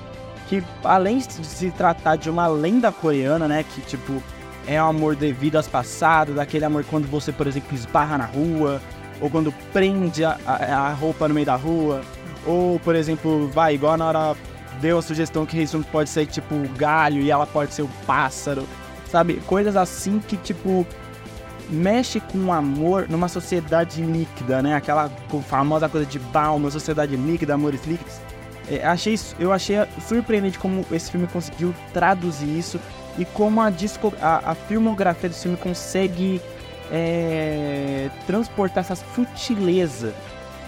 que 0.51 0.61
além 0.83 1.19
de 1.19 1.45
se 1.45 1.71
tratar 1.71 2.17
de 2.17 2.29
uma 2.29 2.45
lenda 2.45 2.91
coreana, 2.91 3.47
né, 3.47 3.63
que 3.63 3.79
tipo 3.79 4.21
é 4.67 4.83
um 4.83 4.87
amor 4.87 5.15
devido 5.15 5.55
às 5.55 5.65
passadas, 5.65 6.35
daquele 6.35 6.65
amor 6.65 6.83
quando 6.83 7.07
você, 7.07 7.31
por 7.31 7.47
exemplo, 7.47 7.73
esbarra 7.73 8.17
na 8.17 8.25
rua, 8.25 8.81
ou 9.21 9.29
quando 9.29 9.53
prende 9.71 10.25
a, 10.25 10.37
a, 10.45 10.93
roupa 10.93 11.25
no 11.29 11.33
meio 11.33 11.45
da 11.45 11.55
rua, 11.55 12.01
ou 12.45 12.77
por 12.81 12.95
exemplo, 12.95 13.47
vai 13.47 13.75
igual 13.75 13.95
na 13.95 14.05
hora 14.05 14.35
deu 14.81 14.97
a 14.97 15.01
sugestão 15.01 15.45
que 15.45 15.57
Heisung 15.57 15.83
pode 15.83 16.09
ser 16.09 16.25
tipo 16.25 16.53
o 16.53 16.67
galho 16.77 17.21
e 17.21 17.31
ela 17.31 17.47
pode 17.47 17.73
ser 17.73 17.83
o 17.83 17.89
pássaro. 18.05 18.67
sabe? 19.09 19.35
Coisas 19.47 19.77
assim 19.77 20.19
que, 20.19 20.35
tipo, 20.35 20.85
mexe 21.69 22.19
com 22.19 22.47
o 22.47 22.51
amor 22.51 23.07
numa 23.07 23.29
sociedade 23.29 24.01
líquida, 24.01 24.61
né? 24.61 24.75
Aquela 24.75 25.09
famosa 25.47 25.87
coisa 25.87 26.05
de 26.05 26.19
Baum, 26.19 26.69
sociedade 26.69 27.15
líquida, 27.15 27.53
amores 27.53 27.85
líquidos. 27.85 28.19
É, 28.69 28.85
achei, 28.85 29.19
eu 29.39 29.51
achei 29.51 29.75
surpreendente 30.07 30.57
como 30.59 30.85
esse 30.91 31.11
filme 31.11 31.27
conseguiu 31.27 31.73
traduzir 31.93 32.47
isso 32.47 32.79
e 33.17 33.25
como 33.25 33.59
a, 33.59 33.69
disco, 33.69 34.13
a, 34.21 34.51
a 34.51 34.55
filmografia 34.55 35.29
desse 35.29 35.43
filme 35.43 35.57
consegue 35.57 36.41
é, 36.91 38.09
transportar 38.27 38.83
essa 38.83 38.95
sutileza 38.95 40.13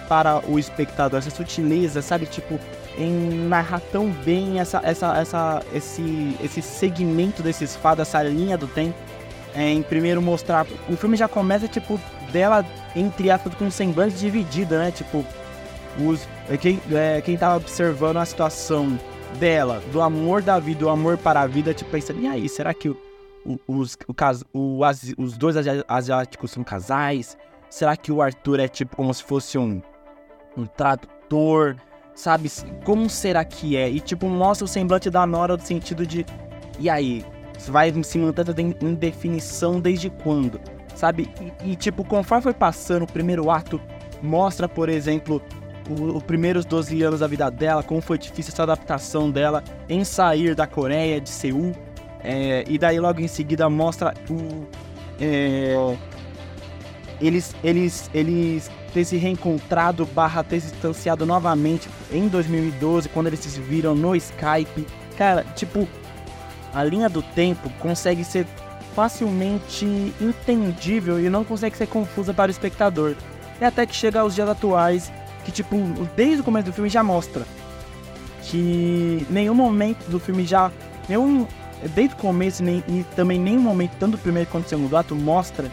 para 0.07 0.41
o 0.47 0.59
espectador, 0.59 1.19
essa 1.19 1.29
sutileza, 1.29 2.01
sabe? 2.01 2.25
Tipo, 2.25 2.59
em 2.97 3.47
narrar 3.47 3.81
tão 3.91 4.09
bem 4.09 4.59
essa, 4.59 4.81
essa, 4.83 5.17
essa, 5.17 5.63
esse, 5.73 6.37
esse 6.43 6.61
segmento 6.61 7.41
desses 7.41 7.75
fados, 7.75 8.07
essa 8.07 8.21
linha 8.21 8.57
do 8.57 8.67
tempo. 8.67 8.95
É, 9.55 9.69
em 9.69 9.83
primeiro 9.83 10.19
mostrar. 10.19 10.65
O 10.89 10.97
filme 10.97 11.15
já 11.15 11.27
começa, 11.27 11.67
tipo, 11.67 11.99
dela, 12.31 12.65
entre 12.95 13.29
aspas, 13.29 13.53
com 13.53 13.65
um 13.65 13.71
semblante 13.71 14.15
dividido, 14.15 14.75
né? 14.75 14.91
Tipo, 14.91 15.23
os, 15.99 16.27
é, 16.49 16.57
quem, 16.57 16.79
é, 16.91 17.21
quem 17.21 17.37
tava 17.37 17.57
observando 17.57 18.17
a 18.17 18.25
situação 18.25 18.97
dela, 19.39 19.81
do 19.91 20.01
amor 20.01 20.41
da 20.41 20.59
vida, 20.59 20.79
do 20.81 20.89
amor 20.89 21.17
para 21.17 21.41
a 21.41 21.47
vida, 21.47 21.73
tipo, 21.73 21.91
pensando, 21.91 22.21
e 22.21 22.27
aí, 22.27 22.47
será 22.47 22.73
que 22.73 22.89
o, 22.89 22.97
os, 23.67 23.97
o, 24.07 24.53
o, 24.53 24.81
os 25.17 25.37
dois 25.37 25.55
asiáticos 25.87 26.51
são 26.51 26.63
casais? 26.63 27.37
Será 27.69 27.97
que 27.97 28.11
o 28.11 28.21
Arthur 28.21 28.59
é 28.59 28.67
tipo 28.67 28.95
como 28.95 29.13
se 29.13 29.23
fosse 29.23 29.57
um, 29.57 29.81
um 30.55 30.65
tradutor? 30.65 31.75
Sabe? 32.15 32.49
Como 32.85 33.09
será 33.09 33.43
que 33.43 33.75
é? 33.75 33.89
E 33.89 33.99
tipo, 33.99 34.27
mostra 34.27 34.65
o 34.65 34.67
semblante 34.67 35.09
da 35.09 35.25
Nora 35.25 35.57
no 35.57 35.63
sentido 35.63 36.05
de. 36.05 36.25
E 36.79 36.89
aí? 36.89 37.25
Vai 37.67 37.91
se 38.03 38.17
mantendo 38.17 38.53
em 38.59 38.93
definição 38.93 39.79
desde 39.79 40.09
quando? 40.09 40.59
Sabe? 40.95 41.29
E, 41.63 41.71
e 41.71 41.75
tipo, 41.75 42.03
conforme 42.03 42.43
foi 42.43 42.53
passando 42.53 43.03
o 43.03 43.11
primeiro 43.11 43.49
ato, 43.49 43.81
mostra, 44.21 44.67
por 44.69 44.89
exemplo, 44.89 45.41
os 45.89 46.23
primeiros 46.23 46.65
12 46.65 47.01
anos 47.03 47.19
da 47.19 47.27
vida 47.27 47.49
dela, 47.49 47.83
como 47.83 48.01
foi 48.01 48.17
difícil 48.17 48.53
essa 48.53 48.63
adaptação 48.63 49.29
dela 49.29 49.63
em 49.89 50.03
sair 50.03 50.55
da 50.55 50.65
Coreia, 50.65 51.19
de 51.19 51.29
Seul. 51.29 51.73
É, 52.23 52.63
e 52.67 52.77
daí 52.77 52.99
logo 52.99 53.19
em 53.19 53.27
seguida 53.27 53.69
mostra 53.69 54.13
o. 54.29 54.65
É, 55.19 55.97
eles, 57.21 57.55
eles, 57.63 58.09
eles 58.13 58.71
ter 58.93 59.05
se 59.05 59.17
reencontrado 59.17 60.05
barra 60.05 60.43
ter 60.43 60.59
se 60.59 60.71
distanciado 60.71 61.25
novamente 61.25 61.89
em 62.11 62.27
2012, 62.27 63.09
quando 63.09 63.27
eles 63.27 63.39
se 63.39 63.59
viram 63.59 63.95
no 63.95 64.15
Skype. 64.15 64.87
Cara, 65.17 65.43
tipo, 65.55 65.87
a 66.73 66.83
linha 66.83 67.09
do 67.09 67.21
tempo 67.21 67.69
consegue 67.79 68.23
ser 68.23 68.45
facilmente 68.95 69.85
entendível 70.21 71.19
e 71.19 71.29
não 71.29 71.43
consegue 71.43 71.75
ser 71.75 71.87
confusa 71.87 72.33
para 72.33 72.49
o 72.49 72.51
espectador. 72.51 73.15
E 73.59 73.65
até 73.65 73.85
que 73.85 73.95
chega 73.95 74.19
aos 74.19 74.35
dias 74.35 74.49
atuais 74.49 75.11
que, 75.43 75.51
tipo, 75.51 75.77
desde 76.15 76.41
o 76.41 76.43
começo 76.43 76.67
do 76.67 76.73
filme 76.73 76.89
já 76.89 77.03
mostra 77.03 77.45
que 78.43 79.25
nenhum 79.29 79.55
momento 79.55 80.09
do 80.09 80.19
filme 80.19 80.45
já. 80.45 80.71
Nenhum. 81.07 81.47
Desde 81.93 82.15
o 82.15 82.17
começo 82.17 82.63
nem, 82.63 82.81
e 82.87 83.03
também 83.15 83.37
nenhum 83.37 83.59
momento, 83.59 83.91
tanto 83.99 84.13
do 84.13 84.17
primeiro 84.17 84.49
quanto 84.49 84.63
do 84.65 84.69
segundo 84.69 84.95
ato, 84.95 85.13
mostra 85.15 85.69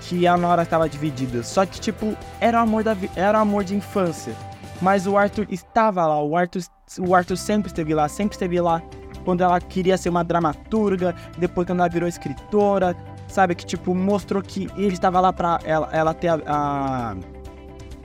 que 0.00 0.26
a 0.26 0.36
Nora 0.36 0.62
estava 0.62 0.88
dividida. 0.88 1.42
Só 1.44 1.64
que, 1.64 1.80
tipo, 1.80 2.16
era 2.40 2.58
o 2.58 2.62
amor, 2.62 2.82
da, 2.82 2.96
era 3.14 3.38
amor 3.38 3.62
de 3.62 3.76
infância. 3.76 4.34
Mas 4.80 5.06
o 5.06 5.16
Arthur 5.16 5.46
estava 5.48 6.04
lá, 6.04 6.20
o 6.20 6.36
Arthur, 6.36 6.62
o 6.98 7.14
Arthur 7.14 7.36
sempre 7.36 7.68
esteve 7.68 7.94
lá, 7.94 8.08
sempre 8.08 8.34
esteve 8.34 8.60
lá 8.60 8.82
quando 9.24 9.42
ela 9.42 9.60
queria 9.60 9.96
ser 9.96 10.08
uma 10.08 10.24
dramaturga, 10.24 11.14
depois 11.38 11.64
quando 11.64 11.78
ela 11.78 11.88
virou 11.88 12.08
escritora, 12.08 12.96
sabe? 13.28 13.54
Que, 13.54 13.64
tipo, 13.64 13.94
mostrou 13.94 14.42
que 14.42 14.68
ele 14.76 14.94
estava 14.94 15.20
lá 15.20 15.32
pra 15.32 15.60
ela, 15.64 15.88
ela 15.92 16.12
ter 16.12 16.26
a, 16.26 16.40
a 16.44 17.16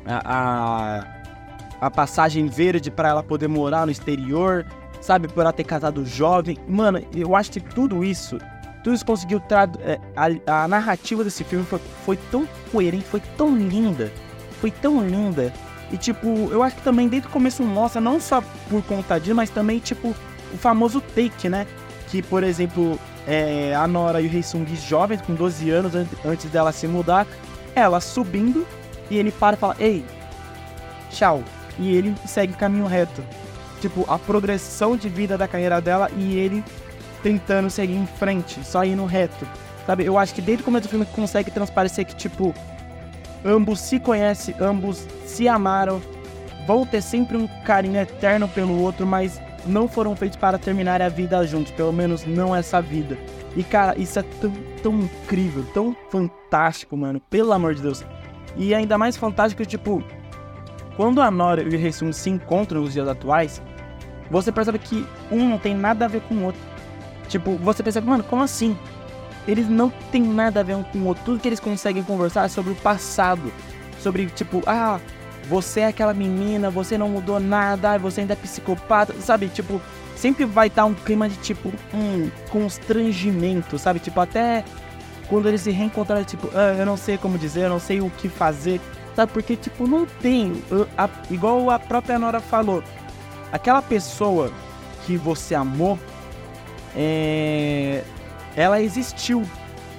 a, 0.08 1.04
a, 1.82 1.92
passagem 1.92 2.48
verde 2.48 2.90
para 2.90 3.10
ela 3.10 3.24
poder 3.24 3.48
morar 3.48 3.86
no 3.86 3.92
exterior, 3.92 4.66
sabe? 5.02 5.28
Por 5.28 5.42
ela 5.42 5.54
ter 5.54 5.64
casado 5.64 6.06
jovem. 6.06 6.58
Mano, 6.68 7.02
eu 7.16 7.36
acho 7.36 7.52
que 7.52 7.60
tudo 7.60 8.04
isso, 8.04 8.38
tudo 8.84 8.94
isso 8.96 9.06
conseguiu 9.06 9.40
tradu 9.40 9.80
é, 9.82 10.00
a, 10.16 10.64
a, 10.64 10.68
narrativa 10.68 11.24
desse 11.24 11.44
filme 11.44 11.66
foi, 11.66 11.80
foi 12.06 12.18
tão 12.32 12.48
coerente, 12.72 13.06
foi 13.06 13.22
tão 13.38 13.56
linda, 13.56 14.12
foi 14.62 14.72
tão 14.72 15.06
linda. 15.06 15.54
E 15.92 15.98
tipo, 15.98 16.28
eu 16.52 16.64
acho 16.64 16.76
que 16.76 16.82
também 16.82 17.08
desde 17.08 17.28
o 17.28 17.32
começo 17.32 17.64
mostra, 17.64 18.02
não 18.02 18.20
só 18.20 18.42
por 18.70 18.84
conta 18.84 19.20
disso, 19.20 19.36
mas 19.36 19.50
também, 19.50 19.80
tipo, 19.80 20.14
o 20.54 20.58
famoso 20.58 21.02
take, 21.02 21.48
né? 21.48 21.66
Que, 22.10 22.22
por 22.22 22.44
exemplo, 22.44 23.00
é, 23.26 23.74
a 23.76 23.88
Nora 23.88 24.22
e 24.22 24.28
o 24.28 24.30
Rei 24.30 24.44
Sung 24.44 24.66
jovens, 24.76 25.22
com 25.22 25.34
12 25.34 25.70
anos, 25.70 25.94
antes 26.26 26.50
dela 26.50 26.72
se 26.72 26.88
mudar, 26.88 27.26
ela 27.76 28.02
subindo 28.02 28.66
e 29.10 29.18
ele 29.18 29.32
para 29.32 29.56
e 29.56 29.60
fala: 29.60 29.76
Ei, 29.80 30.06
tchau. 31.10 31.44
E 31.80 31.96
ele 31.96 32.16
segue 32.26 32.54
o 32.54 32.58
caminho 32.58 32.88
reto. 32.88 33.24
Tipo, 33.82 34.06
a 34.12 34.18
progressão 34.18 34.98
de 34.98 35.08
vida 35.08 35.38
da 35.38 35.48
carreira 35.48 35.80
dela 35.80 36.10
e 36.18 36.36
ele 36.36 36.64
tentando 37.22 37.70
seguir 37.70 37.96
em 37.96 38.08
frente, 38.08 38.64
só 38.64 38.84
indo 38.84 39.06
reto. 39.06 39.48
Sabe? 39.86 40.06
Eu 40.06 40.18
acho 40.18 40.34
que 40.34 40.42
desde 40.42 40.64
o 40.64 40.66
começo 40.66 40.88
do 40.88 40.90
filme 40.90 41.06
consegue 41.06 41.52
transparecer 41.52 42.06
que, 42.06 42.16
tipo, 42.16 42.54
ambos 43.46 43.80
se 43.80 44.00
conhecem, 44.00 44.56
ambos 44.60 45.08
se 45.26 45.48
amaram, 45.48 46.02
vão 46.66 46.86
ter 46.86 47.02
sempre 47.02 47.38
um 47.38 47.48
carinho 47.64 48.00
eterno 48.00 48.48
pelo 48.48 48.80
outro, 48.82 49.06
mas 49.06 49.40
não 49.66 49.88
foram 49.88 50.16
feitos 50.16 50.38
para 50.38 50.58
terminar 50.58 51.02
a 51.02 51.10
vida 51.10 51.46
juntos, 51.46 51.72
pelo 51.72 51.94
menos 51.94 52.26
não 52.26 52.56
essa 52.56 52.82
vida. 52.82 53.18
E 53.56 53.64
cara, 53.64 53.98
isso 53.98 54.20
é 54.20 54.24
tão, 54.42 54.54
tão 54.84 55.00
incrível, 55.00 55.66
tão 55.74 55.96
fantástico, 56.12 56.96
mano, 56.98 57.20
pelo 57.30 57.54
amor 57.54 57.74
de 57.74 57.82
Deus. 57.82 58.04
E 58.58 58.74
ainda 58.74 58.98
mais 58.98 59.16
fantástico, 59.16 59.66
tipo, 59.66 60.04
quando 60.96 61.22
a 61.22 61.30
Nora 61.30 61.62
e 61.62 61.68
o 61.68 61.76
Heisung 61.76 62.12
se 62.12 62.30
encontram 62.30 62.82
nos 62.82 62.94
dias 62.94 63.08
atuais, 63.08 63.62
você 64.32 64.52
percebe 64.52 64.80
que 64.80 65.06
um 65.32 65.48
não 65.48 65.58
tem 65.58 65.76
nada 65.76 66.06
a 66.06 66.08
ver 66.08 66.22
com 66.22 66.36
o 66.36 66.44
outro. 66.46 66.62
Tipo, 67.30 67.56
você 67.58 67.84
percebe, 67.84 68.08
mano, 68.08 68.24
como 68.24 68.42
assim? 68.42 68.78
Eles 69.48 69.70
não 69.70 69.90
têm 70.12 70.24
nada 70.24 70.60
a 70.60 70.64
ver 70.64 70.76
um 70.76 70.84
com 70.84 70.98
o 71.00 71.06
outro. 71.06 71.24
Tudo 71.24 71.40
que 71.40 71.48
eles 71.48 71.60
conseguem 71.60 72.04
conversar 72.04 72.46
é 72.46 72.48
sobre 72.50 72.72
o 72.72 72.76
passado. 72.76 73.52
Sobre, 74.00 74.26
tipo, 74.28 74.62
ah, 74.66 75.00
você 75.48 75.82
é 75.82 75.88
aquela 75.88 76.14
menina, 76.14 76.70
você 76.70 76.98
não 76.98 77.10
mudou 77.10 77.40
nada, 77.40 77.98
você 77.98 78.22
ainda 78.22 78.34
é 78.34 78.36
psicopata, 78.36 79.14
sabe? 79.22 79.48
Tipo, 79.48 79.82
sempre 80.16 80.46
vai 80.46 80.68
estar 80.68 80.86
um 80.86 80.94
clima 80.94 81.30
de, 81.30 81.36
tipo, 81.38 81.72
um 81.94 82.30
constrangimento, 82.50 83.78
sabe? 83.78 84.00
Tipo, 84.00 84.20
até 84.20 84.66
quando 85.30 85.48
eles 85.48 85.62
se 85.62 85.72
reencontraram, 85.72 86.24
tipo, 86.24 86.50
ah, 86.54 86.76
eu 86.78 86.86
não 86.86 86.98
sei 86.98 87.18
como 87.18 87.38
dizer, 87.38 87.62
eu 87.62 87.70
não 87.70 87.80
sei 87.80 88.02
o 88.02 88.10
que 88.10 88.30
fazer, 88.30 88.80
sabe? 89.16 89.32
Porque, 89.32 89.56
tipo, 89.56 89.88
não 89.88 90.06
tem, 90.06 90.62
a, 90.98 91.10
igual 91.30 91.70
a 91.70 91.78
própria 91.78 92.18
Nora 92.18 92.40
falou, 92.40 92.84
aquela 93.52 93.82
pessoa 93.82 94.52
que 95.06 95.18
você 95.18 95.56
amou, 95.56 96.00
é, 96.96 98.04
ela 98.56 98.82
existiu, 98.82 99.44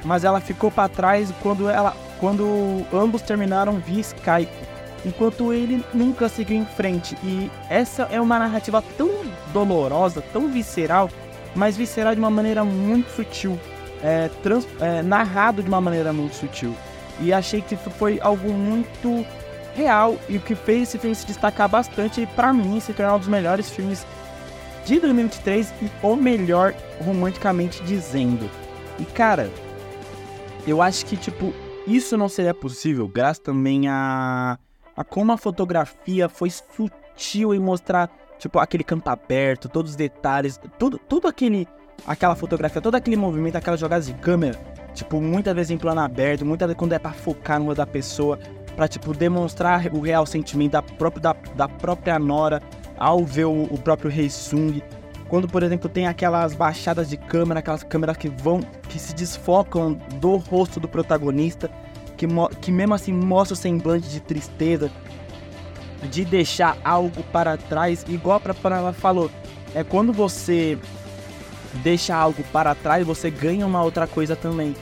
mas 0.05 0.25
ela 0.25 0.41
ficou 0.41 0.71
para 0.71 0.89
trás 0.89 1.33
quando 1.43 1.69
ela, 1.69 1.97
quando 2.19 2.85
ambos 2.93 3.23
terminaram 3.23 3.79
via 3.79 4.01
Skype, 4.01 4.69
enquanto 5.05 5.53
ele 5.53 5.85
nunca 5.93 6.29
seguiu 6.29 6.57
em 6.57 6.65
frente. 6.65 7.17
E 7.23 7.51
essa 7.69 8.05
é 8.11 8.21
uma 8.21 8.39
narrativa 8.39 8.83
tão 8.97 9.11
dolorosa, 9.53 10.23
tão 10.33 10.49
visceral, 10.49 11.11
mas 11.55 11.77
visceral 11.77 12.15
de 12.15 12.21
uma 12.21 12.31
maneira 12.31 12.65
muito 12.65 13.11
sutil 13.11 13.59
é, 14.03 14.29
trans, 14.43 14.67
é, 14.81 15.03
narrado 15.03 15.63
de 15.63 15.69
uma 15.69 15.81
maneira 15.81 16.13
muito 16.13 16.35
sutil. 16.35 16.75
E 17.21 17.33
achei 17.33 17.61
que 17.61 17.75
isso 17.75 17.91
foi 17.91 18.21
algo 18.21 18.53
muito 18.53 19.27
real 19.75 20.17
e 20.29 20.37
o 20.37 20.41
que 20.41 20.55
fez 20.55 20.89
esse 20.89 20.99
filme 20.99 21.15
se 21.15 21.27
destacar 21.27 21.69
bastante 21.69 22.21
e 22.21 22.27
para 22.27 22.53
mim 22.53 22.81
se 22.81 22.93
tornar 22.93 23.15
um 23.15 23.19
dos 23.19 23.29
melhores 23.29 23.71
filmes 23.71 24.05
de 24.85 24.99
2023 24.99 25.73
e 25.83 25.91
o 26.03 26.17
melhor 26.17 26.75
romanticamente 27.05 27.83
dizendo. 27.85 28.51
E 28.99 29.05
cara, 29.05 29.51
eu 30.67 30.83
acho 30.83 31.07
que 31.07 31.17
tipo 31.17 31.53
isso 31.87 32.17
não 32.17 32.29
seria 32.29 32.55
possível 32.55 33.07
graças 33.07 33.39
também 33.39 33.89
a 33.89 34.59
a 34.97 35.05
como 35.05 35.31
a 35.31 35.37
fotografia 35.37 36.29
foi 36.29 36.51
sutil 36.51 37.55
em 37.55 37.61
mostrar 37.61 38.11
tipo 38.39 38.59
aquele 38.59 38.83
campo 38.83 39.09
aberto, 39.09 39.69
todos 39.69 39.93
os 39.93 39.97
detalhes, 39.97 40.59
tudo 40.79 40.99
tudo 40.99 41.29
aquele 41.29 41.69
aquela 42.07 42.35
fotografia, 42.35 42.81
todo 42.81 42.95
aquele 42.95 43.17
movimento, 43.17 43.57
aquelas 43.57 43.81
jogadas 43.81 44.07
de 44.07 44.15
câmera, 44.15 44.59
tipo, 44.95 45.21
muitas 45.21 45.55
vezes 45.55 45.71
em 45.71 45.79
plano 45.79 46.01
aberto, 46.01 46.45
muitas 46.45 46.67
vezes 46.67 46.79
quando 46.79 46.93
é 46.93 46.99
pra 46.99 47.13
focar 47.13 47.61
no 47.61 47.75
da 47.75 47.87
pessoa, 47.87 48.39
pra, 48.75 48.89
tipo, 48.89 49.13
demonstrar 49.13 49.87
o 49.93 50.01
real 50.01 50.25
sentimento 50.25 50.73
da 50.73 50.83
própria, 50.83 51.21
da, 51.21 51.37
da 51.57 51.69
própria 51.69 52.19
Nora 52.19 52.63
ao 52.97 53.25
ver 53.25 53.45
o, 53.45 53.65
o 53.65 53.79
próprio 53.79 54.11
Rei 54.11 54.31
Sung. 54.31 54.83
Quando, 55.29 55.47
por 55.47 55.63
exemplo, 55.63 55.89
tem 55.89 56.07
aquelas 56.07 56.55
baixadas 56.55 57.09
de 57.09 57.17
câmera, 57.17 57.61
aquelas 57.61 57.83
câmeras 57.83 58.17
que 58.17 58.29
vão, 58.29 58.61
que 58.89 58.99
se 58.99 59.15
desfocam 59.15 59.95
do 60.21 60.37
rosto 60.37 60.81
do 60.81 60.89
protagonista, 60.89 61.71
que, 62.17 62.27
que 62.61 62.73
mesmo 62.73 62.95
assim 62.95 63.13
mostra 63.13 63.55
o 63.55 63.57
semblante 63.57 64.09
de 64.09 64.21
tristeza, 64.21 64.91
de 66.11 66.25
deixar 66.25 66.79
algo 66.85 67.23
para 67.25 67.57
trás, 67.57 68.05
igual 68.09 68.41
para 68.41 68.55
ela 68.77 68.93
falou. 68.93 69.31
É 69.75 69.85
quando 69.85 70.13
você 70.13 70.79
deixa 71.75 72.15
algo 72.15 72.43
para 72.53 72.75
trás, 72.75 73.07
você 73.07 73.31
ganha 73.31 73.67
uma 73.67 73.83
outra 73.83 74.07
coisa 74.07 74.35
também. 74.35 74.75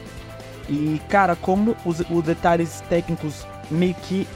E, 0.69 1.01
cara, 1.09 1.35
como 1.35 1.75
os, 1.85 2.01
os 2.01 2.23
detalhes 2.23 2.81
técnicos 2.89 3.45
meio 3.69 3.93
que 3.95 4.27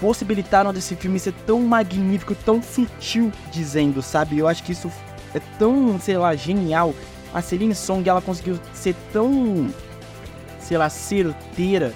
possibilitaram 0.00 0.72
desse 0.72 0.96
filme 0.96 1.18
ser 1.18 1.32
tão 1.46 1.60
magnífico, 1.60 2.34
tão 2.34 2.62
sutil, 2.62 3.32
dizendo, 3.50 4.02
sabe? 4.02 4.38
Eu 4.38 4.48
acho 4.48 4.62
que 4.62 4.72
isso 4.72 4.90
é 5.34 5.40
tão, 5.58 5.98
sei 6.00 6.16
lá, 6.16 6.34
genial. 6.34 6.94
A 7.32 7.40
Celine 7.40 7.74
Song, 7.74 8.06
ela 8.08 8.20
conseguiu 8.20 8.58
ser 8.74 8.94
tão, 9.12 9.70
sei 10.60 10.76
lá, 10.76 10.88
certeira. 10.88 11.94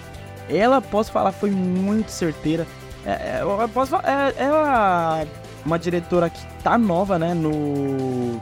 Ela, 0.49 0.81
posso 0.81 1.11
falar, 1.11 1.33
foi 1.33 1.51
muito 1.51 2.11
certeira. 2.11 2.67
É, 3.05 3.11
é, 3.11 3.39
eu 3.43 3.69
posso 3.69 3.91
falar, 3.93 4.05
é, 4.09 4.35
ela 4.37 5.23
é 5.23 5.27
uma 5.65 5.79
diretora 5.79 6.31
que 6.31 6.45
tá 6.63 6.79
nova, 6.79 7.19
né, 7.19 7.35
no 7.35 8.41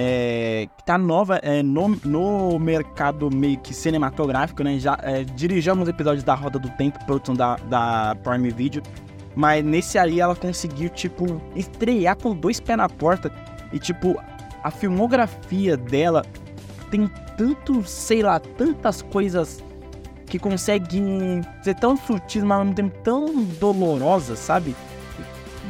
é, 0.00 0.68
que 0.76 0.84
tá 0.84 0.96
nova 0.96 1.40
é, 1.42 1.60
no, 1.60 1.88
no 2.04 2.56
mercado 2.60 3.28
meio 3.34 3.58
que 3.58 3.74
cinematográfico, 3.74 4.62
né? 4.62 4.78
Já 4.78 4.96
é, 5.02 5.24
dirigimos 5.24 5.88
episódios 5.88 6.22
da 6.22 6.36
Roda 6.36 6.56
do 6.56 6.70
Tempo, 6.70 7.04
produção 7.04 7.34
da, 7.34 7.56
da 7.56 8.16
Prime 8.22 8.48
Video. 8.50 8.80
Mas 9.34 9.64
nesse 9.64 9.98
aí 9.98 10.20
ela 10.20 10.36
conseguiu, 10.36 10.88
tipo, 10.88 11.42
estrear 11.56 12.16
com 12.16 12.32
dois 12.32 12.60
pés 12.60 12.78
na 12.78 12.88
porta. 12.88 13.32
E, 13.72 13.80
tipo, 13.80 14.16
a 14.62 14.70
filmografia 14.70 15.76
dela 15.76 16.24
tem 16.92 17.10
tanto, 17.36 17.82
sei 17.82 18.22
lá, 18.22 18.38
tantas 18.38 19.02
coisas 19.02 19.64
que 20.26 20.38
conseguem 20.38 21.42
ser 21.60 21.74
tão 21.74 21.96
sutis, 21.96 22.44
mas 22.44 22.58
ao 22.58 22.64
mesmo 22.64 22.76
tempo 22.76 22.96
tão 23.02 23.42
dolorosas, 23.58 24.38
sabe? 24.38 24.76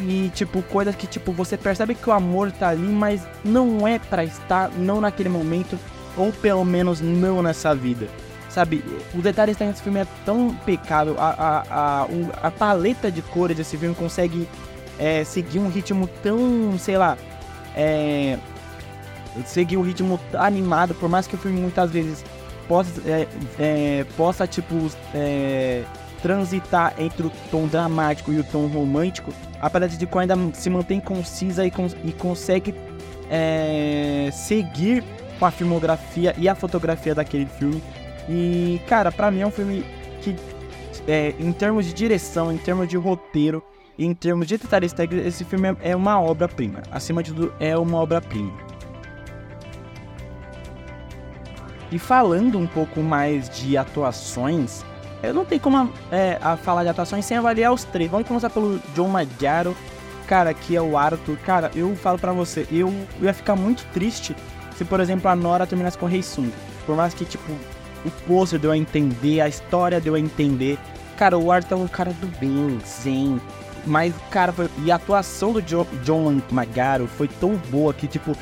E, 0.01 0.31
tipo, 0.35 0.63
coisas 0.63 0.95
que, 0.95 1.07
tipo, 1.07 1.33
você 1.33 1.57
percebe 1.57 1.95
que 1.95 2.09
o 2.09 2.13
amor 2.13 2.53
tá 2.53 2.69
ali, 2.69 2.87
mas 2.87 3.27
não 3.45 3.87
é 3.87 3.99
para 3.99 4.25
estar, 4.25 4.71
não 4.71 5.01
naquele 5.01 5.29
momento, 5.29 5.79
ou 6.17 6.33
pelo 6.33 6.65
menos 6.65 7.01
não 7.01 7.43
nessa 7.43 7.75
vida. 7.75 8.09
Sabe, 8.49 8.83
o 9.15 9.19
detalhe 9.19 9.53
está 9.53 9.65
nesse 9.65 9.83
filme 9.83 10.01
é 10.01 10.07
tão 10.25 10.49
impecável, 10.49 11.17
a, 11.19 11.29
a, 11.29 12.03
a, 12.03 12.07
a 12.43 12.51
paleta 12.51 13.11
de 13.11 13.21
cores 13.21 13.57
desse 13.57 13.77
filme 13.77 13.95
consegue 13.95 14.49
é, 14.99 15.23
seguir 15.23 15.59
um 15.59 15.69
ritmo 15.69 16.09
tão, 16.23 16.77
sei 16.79 16.97
lá, 16.97 17.17
é, 17.77 18.39
seguir 19.45 19.77
um 19.77 19.83
ritmo 19.83 20.19
animado, 20.35 20.95
por 20.95 21.09
mais 21.09 21.27
que 21.27 21.35
o 21.35 21.39
filme 21.39 21.61
muitas 21.61 21.91
vezes 21.91 22.25
possa, 22.67 22.91
é, 23.07 23.29
é, 23.59 24.07
possa 24.17 24.47
tipo, 24.47 24.75
é, 25.15 25.85
transitar 26.23 26.95
entre 26.99 27.27
o 27.27 27.33
tom 27.51 27.67
dramático 27.67 28.33
e 28.33 28.39
o 28.39 28.45
tom 28.45 28.67
romântico, 28.67 29.33
a 29.61 29.69
paleta 29.71 29.97
de 29.97 30.07
cor 30.07 30.23
ainda 30.23 30.37
se 30.53 30.69
mantém 30.71 31.01
concisa 31.01 31.67
e, 31.67 31.71
cons 31.71 31.97
e 32.05 32.13
consegue 32.13 32.75
é, 33.31 34.29
seguir 34.33 35.05
com 35.39 35.47
a 35.47 35.51
filmografia 35.51 36.35
e 36.37 36.49
a 36.49 36.55
fotografia 36.55 37.15
daquele 37.15 37.47
filme. 37.47 37.83
E, 38.29 38.81
cara, 38.87 39.11
para 39.11 39.31
mim 39.31 39.41
é 39.41 39.47
um 39.47 39.51
filme 39.51 39.85
que, 40.21 40.37
é, 41.07 41.35
em 41.39 41.53
termos 41.53 41.87
de 41.87 41.93
direção, 41.93 42.53
em 42.53 42.59
termos 42.59 42.89
de 42.89 42.97
roteiro, 42.97 43.63
em 43.99 44.15
termos 44.15 44.47
de 44.47 44.59
detalhes 44.59 44.95
esse 45.25 45.45
filme 45.45 45.69
é, 45.69 45.91
é 45.91 45.97
uma 45.97 46.21
obra-prima. 46.21 46.83
Acima 46.91 47.23
de 47.23 47.33
tudo, 47.33 47.53
é 47.59 47.77
uma 47.77 47.99
obra-prima. 47.99 48.53
E 51.91 51.99
falando 51.99 52.59
um 52.59 52.67
pouco 52.67 53.01
mais 53.01 53.49
de 53.49 53.77
atuações, 53.77 54.85
eu 55.23 55.35
não 55.35 55.45
tenho 55.45 55.61
como 55.61 55.93
é, 56.11 56.39
a 56.41 56.57
falar 56.57 56.83
de 56.83 56.91
atuações 56.91 57.25
sem 57.25 57.37
avaliar 57.37 57.73
os 57.73 57.85
três. 57.85 58.11
Vamos 58.11 58.27
começar 58.27 58.51
pelo 58.51 58.79
John 58.95 59.09
Magaro, 59.09 59.77
cara, 60.27 60.55
que 60.55 60.77
é 60.77 60.81
o 60.81 60.97
Arthur. 60.97 61.37
Cara, 61.39 61.71
eu 61.75 61.95
falo 61.97 62.19
para 62.19 62.33
você, 62.33 62.67
eu, 62.71 62.93
ia 63.21 63.35
ficar 63.35 63.57
muito 63.57 63.85
triste 63.93 64.37
se, 64.77 64.85
por 64.85 65.01
exemplo, 65.01 65.29
a 65.29 65.35
Nora 65.35 65.67
terminasse 65.67 65.99
com 65.99 66.07
o 66.07 66.09
Rei 66.09 66.23
Sung. 66.23 66.53
Por 66.87 66.97
mais 66.97 67.13
que, 67.15 67.25
tipo, 67.25 67.51
o 68.05 68.11
pôster 68.27 68.61
deu 68.61 68.71
a 68.71 68.77
entender, 68.77 69.41
a 69.41 69.49
história 69.49 70.01
deu 70.01 70.15
a 70.15 70.21
entender. 70.21 70.79
Cara, 71.17 71.37
o 71.37 71.51
Arthur 71.51 71.75
é 71.75 71.79
um 71.79 71.89
cara 71.89 72.13
do 72.13 72.29
bem, 72.39 72.79
zen. 72.87 73.41
Mas, 73.85 74.15
cara, 74.31 74.53
foi... 74.53 74.69
e 74.85 74.93
a 74.93 74.97
atuação 74.97 75.53
do 75.53 75.61
John, 75.61 75.87
John 76.05 76.41
Magaro 76.51 77.09
foi 77.09 77.27
tão 77.27 77.57
boa 77.71 77.93
que, 77.93 78.07
tipo, 78.07 78.37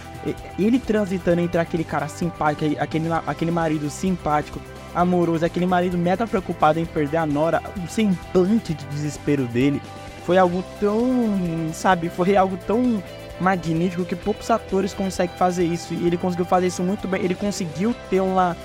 ele 0.59 0.79
transitando 0.79 1.41
entre 1.41 1.59
aquele 1.59 1.85
cara 1.85 2.09
simpático, 2.09 2.77
aquele, 2.79 3.09
aquele 3.27 3.51
marido 3.51 3.89
simpático, 3.89 4.61
amoroso, 4.97 5.45
aquele 5.45 5.67
marido 5.67 5.97
meta 5.97 6.27
preocupado 6.27 6.81
em 6.81 6.87
perder 6.87 7.19
a 7.19 7.27
Nora, 7.27 7.63
o 7.77 7.89
semblante 7.89 8.75
de 8.75 8.85
desespero 8.87 9.45
dele 9.45 9.81
foi 10.25 10.39
algo 10.39 10.65
tão, 10.81 11.71
sabe, 11.73 12.09
foi 12.09 12.35
algo 12.35 12.57
tão 12.67 13.03
magnífico 13.39 14.05
que 14.05 14.17
poucos 14.17 14.51
atores 14.51 14.95
conseguem 14.95 15.37
fazer 15.37 15.65
isso 15.65 15.95
e 15.95 16.07
ele 16.07 16.17
conseguiu 16.17 16.47
fazer 16.47 16.69
isso 16.69 16.83
muito 16.83 17.07
bem. 17.07 17.23
Ele 17.23 17.35
conseguiu 17.35 17.95
ter 18.11 18.21
uma 18.21 18.57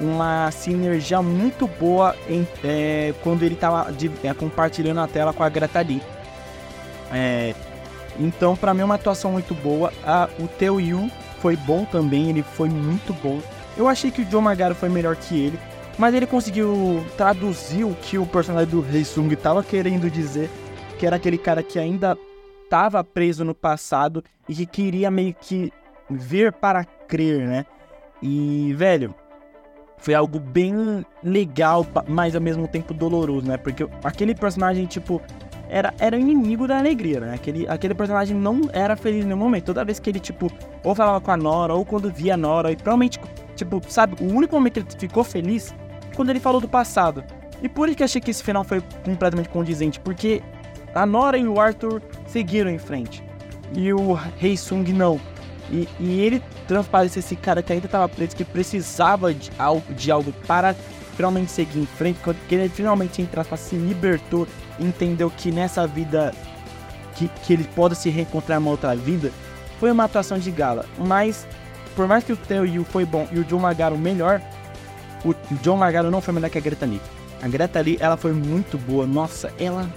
uma 0.00 0.50
sinergia 0.50 1.20
muito 1.20 1.66
boa 1.66 2.16
em, 2.26 2.48
é, 2.64 3.12
quando 3.22 3.42
ele 3.42 3.54
estava 3.54 3.94
é, 4.24 4.32
compartilhando 4.32 4.98
a 4.98 5.06
tela 5.06 5.32
com 5.32 5.42
a 5.42 5.48
Greta 5.50 5.80
Lee. 5.80 6.00
É, 7.12 7.54
então, 8.18 8.56
para 8.56 8.72
mim, 8.72 8.80
é 8.80 8.84
uma 8.84 8.94
atuação 8.94 9.32
muito 9.32 9.54
boa. 9.54 9.92
A, 10.02 10.28
o 10.38 10.48
Teo 10.48 10.80
Yu 10.80 11.10
foi 11.40 11.54
bom 11.54 11.84
também, 11.84 12.30
ele 12.30 12.42
foi 12.42 12.70
muito 12.70 13.12
bom. 13.12 13.40
Eu 13.76 13.88
achei 13.88 14.10
que 14.10 14.22
o 14.22 14.30
Joe 14.30 14.40
Magaro 14.40 14.74
foi 14.74 14.88
melhor 14.88 15.16
que 15.16 15.38
ele. 15.38 15.58
Mas 15.98 16.14
ele 16.14 16.26
conseguiu 16.26 17.04
traduzir 17.16 17.84
o 17.84 17.94
que 17.94 18.16
o 18.16 18.26
personagem 18.26 18.70
do 18.70 18.80
Rei 18.80 19.04
Sung 19.04 19.32
estava 19.32 19.62
querendo 19.62 20.10
dizer, 20.10 20.48
que 20.98 21.06
era 21.06 21.16
aquele 21.16 21.36
cara 21.36 21.62
que 21.62 21.78
ainda 21.78 22.16
estava 22.64 23.02
preso 23.02 23.44
no 23.44 23.54
passado 23.54 24.24
e 24.48 24.54
que 24.54 24.66
queria 24.66 25.10
meio 25.10 25.34
que 25.34 25.72
ver 26.08 26.52
para 26.52 26.84
crer, 26.84 27.46
né? 27.46 27.66
E, 28.22 28.72
velho, 28.74 29.14
foi 29.98 30.14
algo 30.14 30.38
bem 30.38 31.04
legal, 31.22 31.86
mas 32.08 32.34
ao 32.34 32.40
mesmo 32.40 32.66
tempo 32.66 32.94
doloroso, 32.94 33.46
né? 33.46 33.56
Porque 33.56 33.86
aquele 34.02 34.34
personagem, 34.34 34.86
tipo, 34.86 35.20
era, 35.68 35.94
era 35.98 36.18
inimigo 36.18 36.66
da 36.66 36.78
alegria, 36.78 37.20
né? 37.20 37.34
Aquele, 37.34 37.66
aquele 37.68 37.94
personagem 37.94 38.36
não 38.36 38.62
era 38.72 38.96
feliz 38.96 39.24
nenhum 39.24 39.38
momento. 39.38 39.66
Toda 39.66 39.84
vez 39.84 40.00
que 40.00 40.10
ele, 40.10 40.18
tipo, 40.18 40.50
ou 40.82 40.94
falava 40.94 41.20
com 41.20 41.30
a 41.30 41.36
Nora, 41.36 41.74
ou 41.74 41.84
quando 41.84 42.10
via 42.10 42.34
a 42.34 42.36
Nora, 42.36 42.72
e 42.72 42.76
provavelmente, 42.76 43.20
tipo, 43.64 43.82
sabe, 43.88 44.16
o 44.20 44.32
único 44.32 44.54
momento 44.54 44.74
que 44.74 44.80
ele 44.80 44.86
ficou 44.98 45.24
feliz 45.24 45.74
quando 46.14 46.30
ele 46.30 46.40
falou 46.40 46.60
do 46.60 46.68
passado. 46.68 47.24
E 47.62 47.68
por 47.68 47.88
isso 47.88 47.98
que 47.98 48.04
achei 48.04 48.20
que 48.20 48.30
esse 48.30 48.42
final 48.42 48.64
foi 48.64 48.82
completamente 49.04 49.48
condizente, 49.48 50.00
porque 50.00 50.42
a 50.94 51.04
Nora 51.04 51.36
e 51.38 51.46
o 51.46 51.60
Arthur 51.60 52.02
seguiram 52.26 52.70
em 52.70 52.78
frente. 52.78 53.22
E 53.74 53.92
o 53.92 54.14
Rei 54.14 54.56
Sung 54.56 54.92
não. 54.92 55.20
E, 55.70 55.88
e 56.00 56.20
ele 56.20 56.42
transparece 56.66 57.20
esse 57.20 57.36
cara 57.36 57.62
que 57.62 57.72
ainda 57.72 57.86
estava 57.86 58.08
preso, 58.08 58.34
que 58.34 58.44
precisava 58.44 59.32
de 59.32 59.50
algo, 59.58 59.94
de 59.94 60.10
algo 60.10 60.32
para 60.46 60.74
finalmente 61.14 61.50
seguir 61.50 61.78
em 61.80 61.86
frente, 61.86 62.18
que 62.48 62.54
ele 62.54 62.68
finalmente, 62.68 63.20
entre 63.20 63.38
aspas, 63.38 63.60
se 63.60 63.76
libertou, 63.76 64.48
entendeu 64.78 65.30
que 65.30 65.52
nessa 65.52 65.86
vida, 65.86 66.32
que, 67.14 67.28
que 67.28 67.52
ele 67.52 67.64
pode 67.76 67.94
se 67.94 68.08
reencontrar 68.08 68.58
em 68.58 68.62
uma 68.62 68.70
outra 68.70 68.96
vida, 68.96 69.30
foi 69.78 69.92
uma 69.92 70.04
atuação 70.04 70.38
de 70.38 70.50
gala. 70.50 70.86
Mas, 70.98 71.46
por 71.94 72.06
mais 72.06 72.24
que 72.24 72.32
o 72.32 72.36
Theo 72.36 72.66
Yu 72.66 72.84
foi 72.84 73.04
bom 73.04 73.26
e 73.32 73.38
o 73.38 73.44
John 73.44 73.58
Magaro 73.58 73.96
melhor, 73.96 74.40
o 75.24 75.34
John 75.62 75.76
Magaro 75.76 76.10
não 76.10 76.20
foi 76.20 76.32
melhor 76.32 76.50
que 76.50 76.58
a 76.58 76.60
Greta 76.60 76.86
Lee. 76.86 77.00
A 77.42 77.48
Greta 77.48 77.80
Lee, 77.80 77.96
ela 78.00 78.16
foi 78.16 78.32
muito 78.32 78.78
boa. 78.78 79.06
Nossa, 79.06 79.52
ela... 79.58 79.88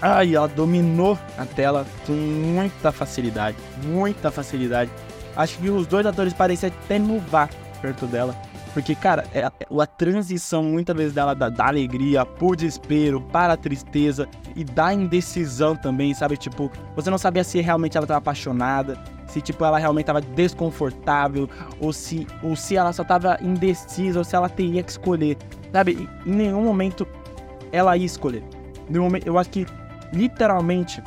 Ai, 0.00 0.34
ela 0.34 0.46
dominou 0.46 1.18
a 1.38 1.46
tela 1.46 1.86
com 2.06 2.12
muita 2.12 2.92
facilidade. 2.92 3.56
Muita 3.84 4.30
facilidade. 4.30 4.90
Acho 5.34 5.58
que 5.58 5.70
os 5.70 5.86
dois 5.86 6.04
atores 6.06 6.32
pareciam 6.32 6.70
até 6.84 6.98
nuvar 6.98 7.48
perto 7.80 8.06
dela. 8.06 8.34
Porque, 8.76 8.94
cara, 8.94 9.24
é 9.32 9.42
a, 9.42 9.52
a, 9.80 9.86
transição 9.86 10.62
muitas 10.62 10.94
vezes 10.94 11.14
dela 11.14 11.34
da, 11.34 11.48
da, 11.48 11.66
alegria 11.66 12.26
pro 12.26 12.54
desespero, 12.54 13.22
para 13.22 13.54
a 13.54 13.56
tristeza 13.56 14.28
e 14.54 14.64
da 14.64 14.92
indecisão 14.92 15.74
também, 15.74 16.12
sabe? 16.12 16.36
Tipo, 16.36 16.70
você 16.94 17.08
não 17.08 17.16
sabia 17.16 17.42
se 17.42 17.58
realmente 17.62 17.96
ela 17.96 18.06
tava 18.06 18.18
apaixonada, 18.18 18.98
se 19.28 19.40
tipo 19.40 19.64
ela 19.64 19.78
realmente 19.78 20.06
tava 20.06 20.20
desconfortável, 20.20 21.48
ou 21.80 21.92
se, 21.92 22.26
ou 22.42 22.54
se 22.56 22.76
ela 22.76 22.92
só 22.92 23.04
tava 23.04 23.38
indecisa, 23.40 24.18
ou 24.18 24.24
se 24.24 24.34
ela 24.34 24.48
teria 24.48 24.82
que 24.82 24.90
escolher, 24.90 25.36
sabe? 25.72 26.08
Em 26.24 26.30
nenhum 26.30 26.62
momento 26.62 27.06
ela 27.72 27.96
ia 27.96 28.06
escolher. 28.06 28.42
Momento, 28.88 29.26
eu 29.26 29.38
acho 29.38 29.50
que 29.50 29.66
literalmente 30.12 31.02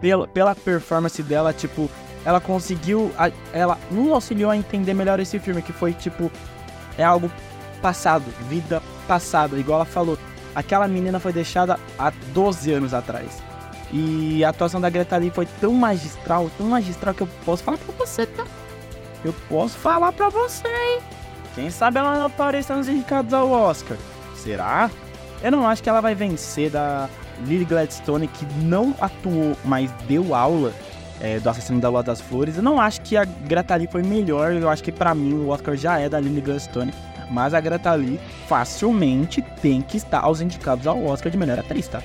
pela, 0.00 0.26
pela 0.26 0.54
performance 0.54 1.22
dela, 1.22 1.52
tipo, 1.52 1.90
ela 2.24 2.40
conseguiu, 2.40 3.12
ela 3.52 3.78
nos 3.90 4.10
auxiliou 4.10 4.50
a 4.50 4.56
entender 4.56 4.94
melhor 4.94 5.20
esse 5.20 5.38
filme, 5.38 5.62
que 5.62 5.72
foi 5.72 5.92
tipo 5.92 6.30
é 6.96 7.04
algo 7.04 7.30
passado, 7.80 8.24
vida 8.48 8.82
passada, 9.06 9.58
igual 9.58 9.80
ela 9.80 9.84
falou. 9.84 10.18
Aquela 10.54 10.88
menina 10.88 11.20
foi 11.20 11.32
deixada 11.32 11.78
há 11.98 12.10
12 12.34 12.72
anos 12.72 12.92
atrás. 12.92 13.42
E 13.92 14.44
a 14.44 14.50
atuação 14.50 14.80
da 14.80 14.90
Greta 14.90 15.16
Lee 15.16 15.30
foi 15.30 15.46
tão 15.60 15.72
magistral, 15.72 16.50
tão 16.58 16.66
magistral 16.66 17.14
que 17.14 17.22
eu 17.22 17.28
posso 17.44 17.62
falar 17.64 17.78
pra 17.78 17.94
você, 18.06 18.26
tá? 18.26 18.44
Eu 19.24 19.34
posso 19.48 19.76
falar 19.78 20.12
pra 20.12 20.28
você, 20.28 20.68
hein? 20.68 21.00
Quem 21.54 21.70
sabe 21.70 21.98
ela 21.98 22.14
não 22.18 22.26
apareça 22.26 22.76
nos 22.76 22.88
indicados 22.88 23.32
ao 23.32 23.50
Oscar. 23.50 23.96
Será? 24.36 24.90
Eu 25.42 25.50
não 25.50 25.66
acho 25.66 25.82
que 25.82 25.88
ela 25.88 26.00
vai 26.00 26.14
vencer 26.14 26.70
da 26.70 27.08
Lily 27.46 27.64
Gladstone, 27.64 28.28
que 28.28 28.44
não 28.62 28.94
atuou, 29.00 29.56
mas 29.64 29.90
deu 30.06 30.34
aula. 30.34 30.72
é, 31.20 31.40
do 31.40 31.50
Assassino 31.50 31.80
da 31.80 31.88
Lua 31.88 32.02
das 32.02 32.20
Flores. 32.20 32.56
Eu 32.56 32.62
não 32.62 32.80
acho 32.80 33.00
que 33.00 33.16
a 33.16 33.24
Greta 33.24 33.74
Lee 33.74 33.88
foi 33.90 34.02
melhor, 34.02 34.52
eu 34.52 34.68
acho 34.68 34.82
que 34.84 34.92
para 34.92 35.14
mim 35.14 35.34
o 35.34 35.48
Oscar 35.48 35.74
já 35.76 35.98
é 35.98 36.08
da 36.08 36.20
Lily 36.20 36.40
Gladstone. 36.40 36.92
Mas 37.30 37.52
a 37.54 37.60
Greta 37.60 37.92
Lee 37.94 38.20
facilmente 38.46 39.42
tem 39.60 39.82
que 39.82 39.96
estar 39.96 40.20
aos 40.20 40.40
indicados 40.40 40.86
ao 40.86 41.04
Oscar 41.04 41.30
de 41.30 41.36
melhor 41.36 41.58
atriz, 41.58 41.88
tá? 41.88 42.00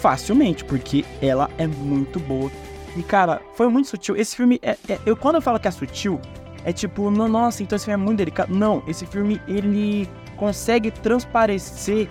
Facilmente, 0.00 0.64
porque 0.64 1.04
ela 1.20 1.50
é 1.58 1.66
muito 1.66 2.18
boa. 2.20 2.50
E 2.96 3.02
cara, 3.02 3.40
foi 3.54 3.68
muito 3.68 3.88
sutil. 3.88 4.16
Esse 4.16 4.34
filme, 4.34 4.58
é, 4.62 4.76
é, 4.88 4.98
eu 5.04 5.16
quando 5.16 5.36
eu 5.36 5.42
falo 5.42 5.60
que 5.60 5.68
é 5.68 5.70
sutil, 5.70 6.20
é 6.64 6.72
tipo, 6.72 7.10
nossa, 7.10 7.62
então 7.62 7.76
esse 7.76 7.84
filme 7.84 8.02
é 8.02 8.04
muito 8.04 8.18
delicado. 8.18 8.54
Não, 8.54 8.82
esse 8.88 9.06
filme 9.06 9.40
ele 9.46 10.08
consegue 10.36 10.90
transparecer 10.90 12.08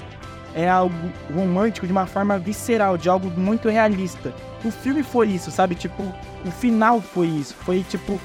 é 0.55 0.69
algo 0.69 0.95
romântico 1.33 1.85
de 1.85 1.91
uma 1.91 2.05
forma 2.05 2.37
visceral, 2.37 2.97
de 2.97 3.09
algo 3.09 3.29
muito 3.29 3.69
realista. 3.69 4.33
O 4.63 4.71
filme 4.71 5.03
foi 5.03 5.27
isso, 5.29 5.51
sabe? 5.51 5.75
Tipo, 5.75 6.03
o 6.45 6.51
final 6.51 7.01
foi 7.01 7.27
isso. 7.27 7.55
Foi 7.55 7.83
tipo. 7.83 8.19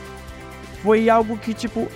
Foi 0.82 1.08
algo 1.08 1.38
que, 1.38 1.54
tipo, 1.54 1.88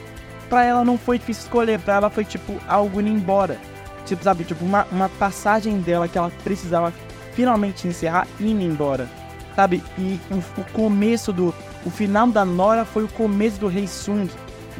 pra 0.48 0.64
ela 0.64 0.84
não 0.84 0.96
foi 0.96 1.18
difícil 1.18 1.44
escolher, 1.44 1.78
pra 1.78 1.96
ela 1.96 2.10
foi 2.10 2.24
tipo 2.24 2.54
algo 2.66 3.00
indo 3.00 3.10
embora. 3.10 3.58
Tipo, 4.06 4.24
sabe? 4.24 4.44
Tipo, 4.44 4.64
uma, 4.64 4.86
uma 4.90 5.08
passagem 5.10 5.80
dela 5.80 6.08
que 6.08 6.16
ela 6.16 6.32
precisava 6.42 6.92
finalmente 7.38 7.86
encerrar 7.86 8.26
indo 8.40 8.62
embora. 8.62 9.08
Sabe? 9.54 9.80
E 9.96 10.18
o, 10.28 10.60
o 10.60 10.64
começo 10.72 11.32
do. 11.32 11.54
O 11.86 11.90
final 11.90 12.26
da 12.26 12.44
Nora 12.44 12.84
foi 12.84 13.04
o 13.04 13.08
começo 13.08 13.60
do 13.60 13.68
Rei 13.68 13.86
Sung. 13.86 14.28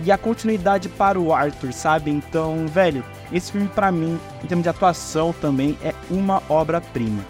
E 0.04 0.10
a 0.10 0.18
continuidade 0.18 0.88
para 0.88 1.18
o 1.18 1.32
Arthur, 1.32 1.72
sabe? 1.72 2.10
Então, 2.10 2.66
velho, 2.66 3.04
esse 3.32 3.52
filme 3.52 3.68
para 3.68 3.92
mim, 3.92 4.18
em 4.42 4.46
termos 4.46 4.62
de 4.64 4.68
atuação 4.68 5.32
também, 5.40 5.78
é 5.82 5.92
uma 6.10 6.42
obra-prima. 6.48 7.24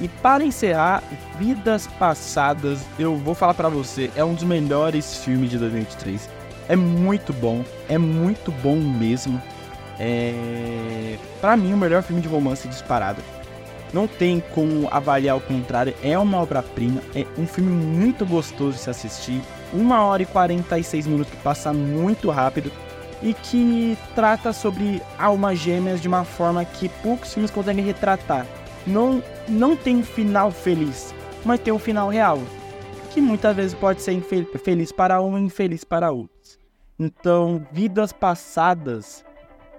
E 0.00 0.08
para 0.08 0.44
encerrar, 0.44 1.02
Vidas 1.38 1.86
Passadas, 1.98 2.80
eu 2.98 3.16
vou 3.16 3.34
falar 3.34 3.54
para 3.54 3.70
você, 3.70 4.10
é 4.16 4.24
um 4.24 4.34
dos 4.34 4.44
melhores 4.44 5.18
filmes 5.18 5.50
de 5.50 5.58
2023. 5.58 6.28
É 6.68 6.76
muito 6.76 7.32
bom, 7.32 7.64
é 7.88 7.96
muito 7.96 8.50
bom 8.50 8.76
mesmo. 8.76 9.40
É, 9.98 11.16
para 11.40 11.56
mim, 11.56 11.72
o 11.72 11.76
melhor 11.76 12.02
filme 12.02 12.20
de 12.20 12.28
romance 12.28 12.68
disparado. 12.68 13.22
Não 13.94 14.08
tem 14.08 14.42
como 14.52 14.88
avaliar 14.90 15.36
o 15.36 15.40
contrário, 15.40 15.94
é 16.02 16.18
uma 16.18 16.42
obra-prima, 16.42 17.00
é 17.14 17.24
um 17.38 17.46
filme 17.46 17.70
muito 17.70 18.26
gostoso 18.26 18.72
de 18.72 18.80
se 18.80 18.90
assistir. 18.90 19.40
Uma 19.72 20.04
hora 20.04 20.24
e 20.24 20.26
46 20.26 21.06
minutos 21.06 21.32
que 21.32 21.40
passa 21.44 21.72
muito 21.72 22.28
rápido 22.28 22.72
e 23.22 23.32
que 23.32 23.96
trata 24.12 24.52
sobre 24.52 25.00
almas 25.16 25.60
gêmeas 25.60 26.02
de 26.02 26.08
uma 26.08 26.24
forma 26.24 26.64
que 26.64 26.88
poucos 26.88 27.32
filmes 27.32 27.52
conseguem 27.52 27.84
retratar. 27.84 28.44
Não, 28.84 29.22
não 29.48 29.76
tem 29.76 29.98
um 29.98 30.02
final 30.02 30.50
feliz, 30.50 31.14
mas 31.44 31.60
tem 31.60 31.72
um 31.72 31.78
final 31.78 32.08
real, 32.08 32.40
que 33.12 33.20
muitas 33.20 33.54
vezes 33.54 33.74
pode 33.74 34.02
ser 34.02 34.20
feliz 34.58 34.90
para 34.90 35.22
um 35.22 35.38
e 35.38 35.42
infeliz 35.42 35.84
para 35.84 36.10
outros. 36.10 36.58
Então, 36.98 37.64
Vidas 37.70 38.12
Passadas, 38.12 39.24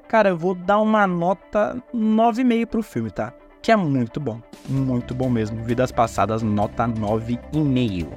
cara, 0.07 0.29
eu 0.29 0.37
vou 0.37 0.55
dar 0.55 0.79
uma 0.79 1.05
nota 1.05 1.83
9,5 1.93 2.65
pro 2.65 2.81
filme, 2.81 3.11
tá? 3.11 3.33
Que 3.65 3.71
é 3.71 3.75
muito 3.75 4.19
bom, 4.19 4.39
muito 4.69 5.15
bom 5.15 5.27
mesmo. 5.27 5.63
Vidas 5.63 5.91
Passadas, 5.91 6.43
nota 6.43 6.87
9,5. 6.87 8.07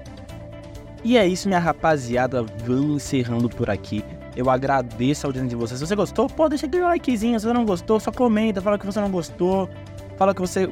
E 1.03 1.17
é 1.17 1.27
isso, 1.27 1.49
minha 1.49 1.59
rapaziada. 1.59 2.45
Vamos 2.67 2.97
encerrando 2.97 3.49
por 3.49 3.71
aqui. 3.71 4.05
Eu 4.37 4.51
agradeço 4.51 5.25
a 5.25 5.29
audiência 5.29 5.49
de 5.49 5.57
vocês. 5.57 5.81
Se 5.81 5.87
você 5.87 5.97
gostou, 5.97 6.27
pô, 6.29 6.51
deixa 6.51 6.67
aquele 6.67 6.83
likezinho. 6.83 7.41
Se 7.41 7.47
você 7.47 7.55
não 7.55 7.65
gostou, 7.65 7.99
só 7.99 8.13
comenta, 8.13 8.61
fala 8.61 8.79
que 8.79 8.85
você 8.85 9.01
não 9.01 9.11
gostou. 9.11 9.71
Fala 10.19 10.35
que 10.35 10.41
você 10.43 10.69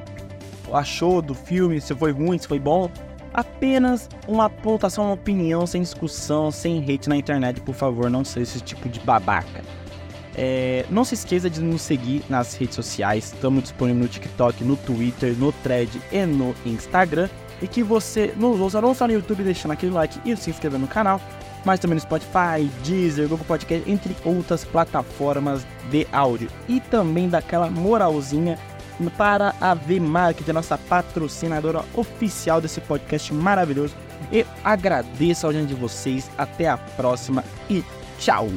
achou 0.71 1.23
do 1.23 1.35
filme, 1.35 1.81
se 1.81 1.95
foi 1.95 2.12
ruim, 2.12 2.37
se 2.37 2.47
foi 2.47 2.59
bom. 2.59 2.91
Apenas 3.33 4.11
uma 4.29 4.51
pontuação, 4.51 5.07
uma 5.07 5.15
opinião, 5.15 5.67
sem 5.67 5.81
discussão, 5.81 6.51
sem 6.51 6.81
hate 6.83 7.09
na 7.09 7.17
internet, 7.17 7.62
por 7.62 7.75
favor, 7.75 8.11
não 8.11 8.27
seja 8.27 8.43
esse 8.43 8.61
tipo 8.61 8.91
de 8.91 9.01
babaca. 9.01 9.62
É, 10.38 10.85
não 10.90 11.03
se 11.03 11.14
esqueça 11.14 11.49
de 11.49 11.61
nos 11.61 11.81
seguir 11.81 12.22
nas 12.29 12.55
redes 12.55 12.75
sociais. 12.75 13.33
Estamos 13.33 13.62
disponíveis 13.62 14.03
no 14.03 14.09
TikTok, 14.09 14.62
no 14.62 14.77
Twitter, 14.77 15.35
no 15.38 15.51
Thread 15.51 15.90
e 16.12 16.27
no 16.27 16.55
Instagram. 16.66 17.29
E 17.62 17.66
que 17.66 17.83
você 17.83 18.35
nos 18.37 18.61
ouça 18.61 18.83
não 18.83 18.94
só 18.94 19.07
no 19.07 19.14
YouTube 19.14 19.42
deixando 19.42 19.72
aquele 19.72 19.92
like 19.92 20.20
e 20.29 20.37
se 20.37 20.51
inscrever 20.51 20.79
no 20.79 20.87
canal, 20.87 21.18
mas 21.64 21.81
também 21.81 21.94
no 21.94 22.01
Spotify, 22.03 22.70
Deezer, 22.85 23.29
Google 23.29 23.46
Podcast, 23.46 23.90
entre 23.90 24.14
outras 24.27 24.62
plataformas 24.62 25.66
de 25.90 26.07
áudio. 26.12 26.51
E 26.68 26.81
também 26.81 27.31
daquela 27.31 27.70
moralzinha 27.70 28.59
para 29.16 29.55
a 29.59 29.72
V-Market, 29.72 30.49
a 30.49 30.53
nossa 30.53 30.77
patrocinadora 30.77 31.83
oficial 31.94 32.61
desse 32.61 32.81
podcast 32.83 33.33
maravilhoso. 33.33 33.94
E 34.31 34.44
agradeço 34.62 35.46
a 35.46 35.49
audiência 35.49 35.75
de 35.75 35.81
vocês. 35.81 36.31
Até 36.37 36.68
a 36.68 36.77
próxima 36.77 37.42
e 37.70 37.83
tchau! 38.18 38.49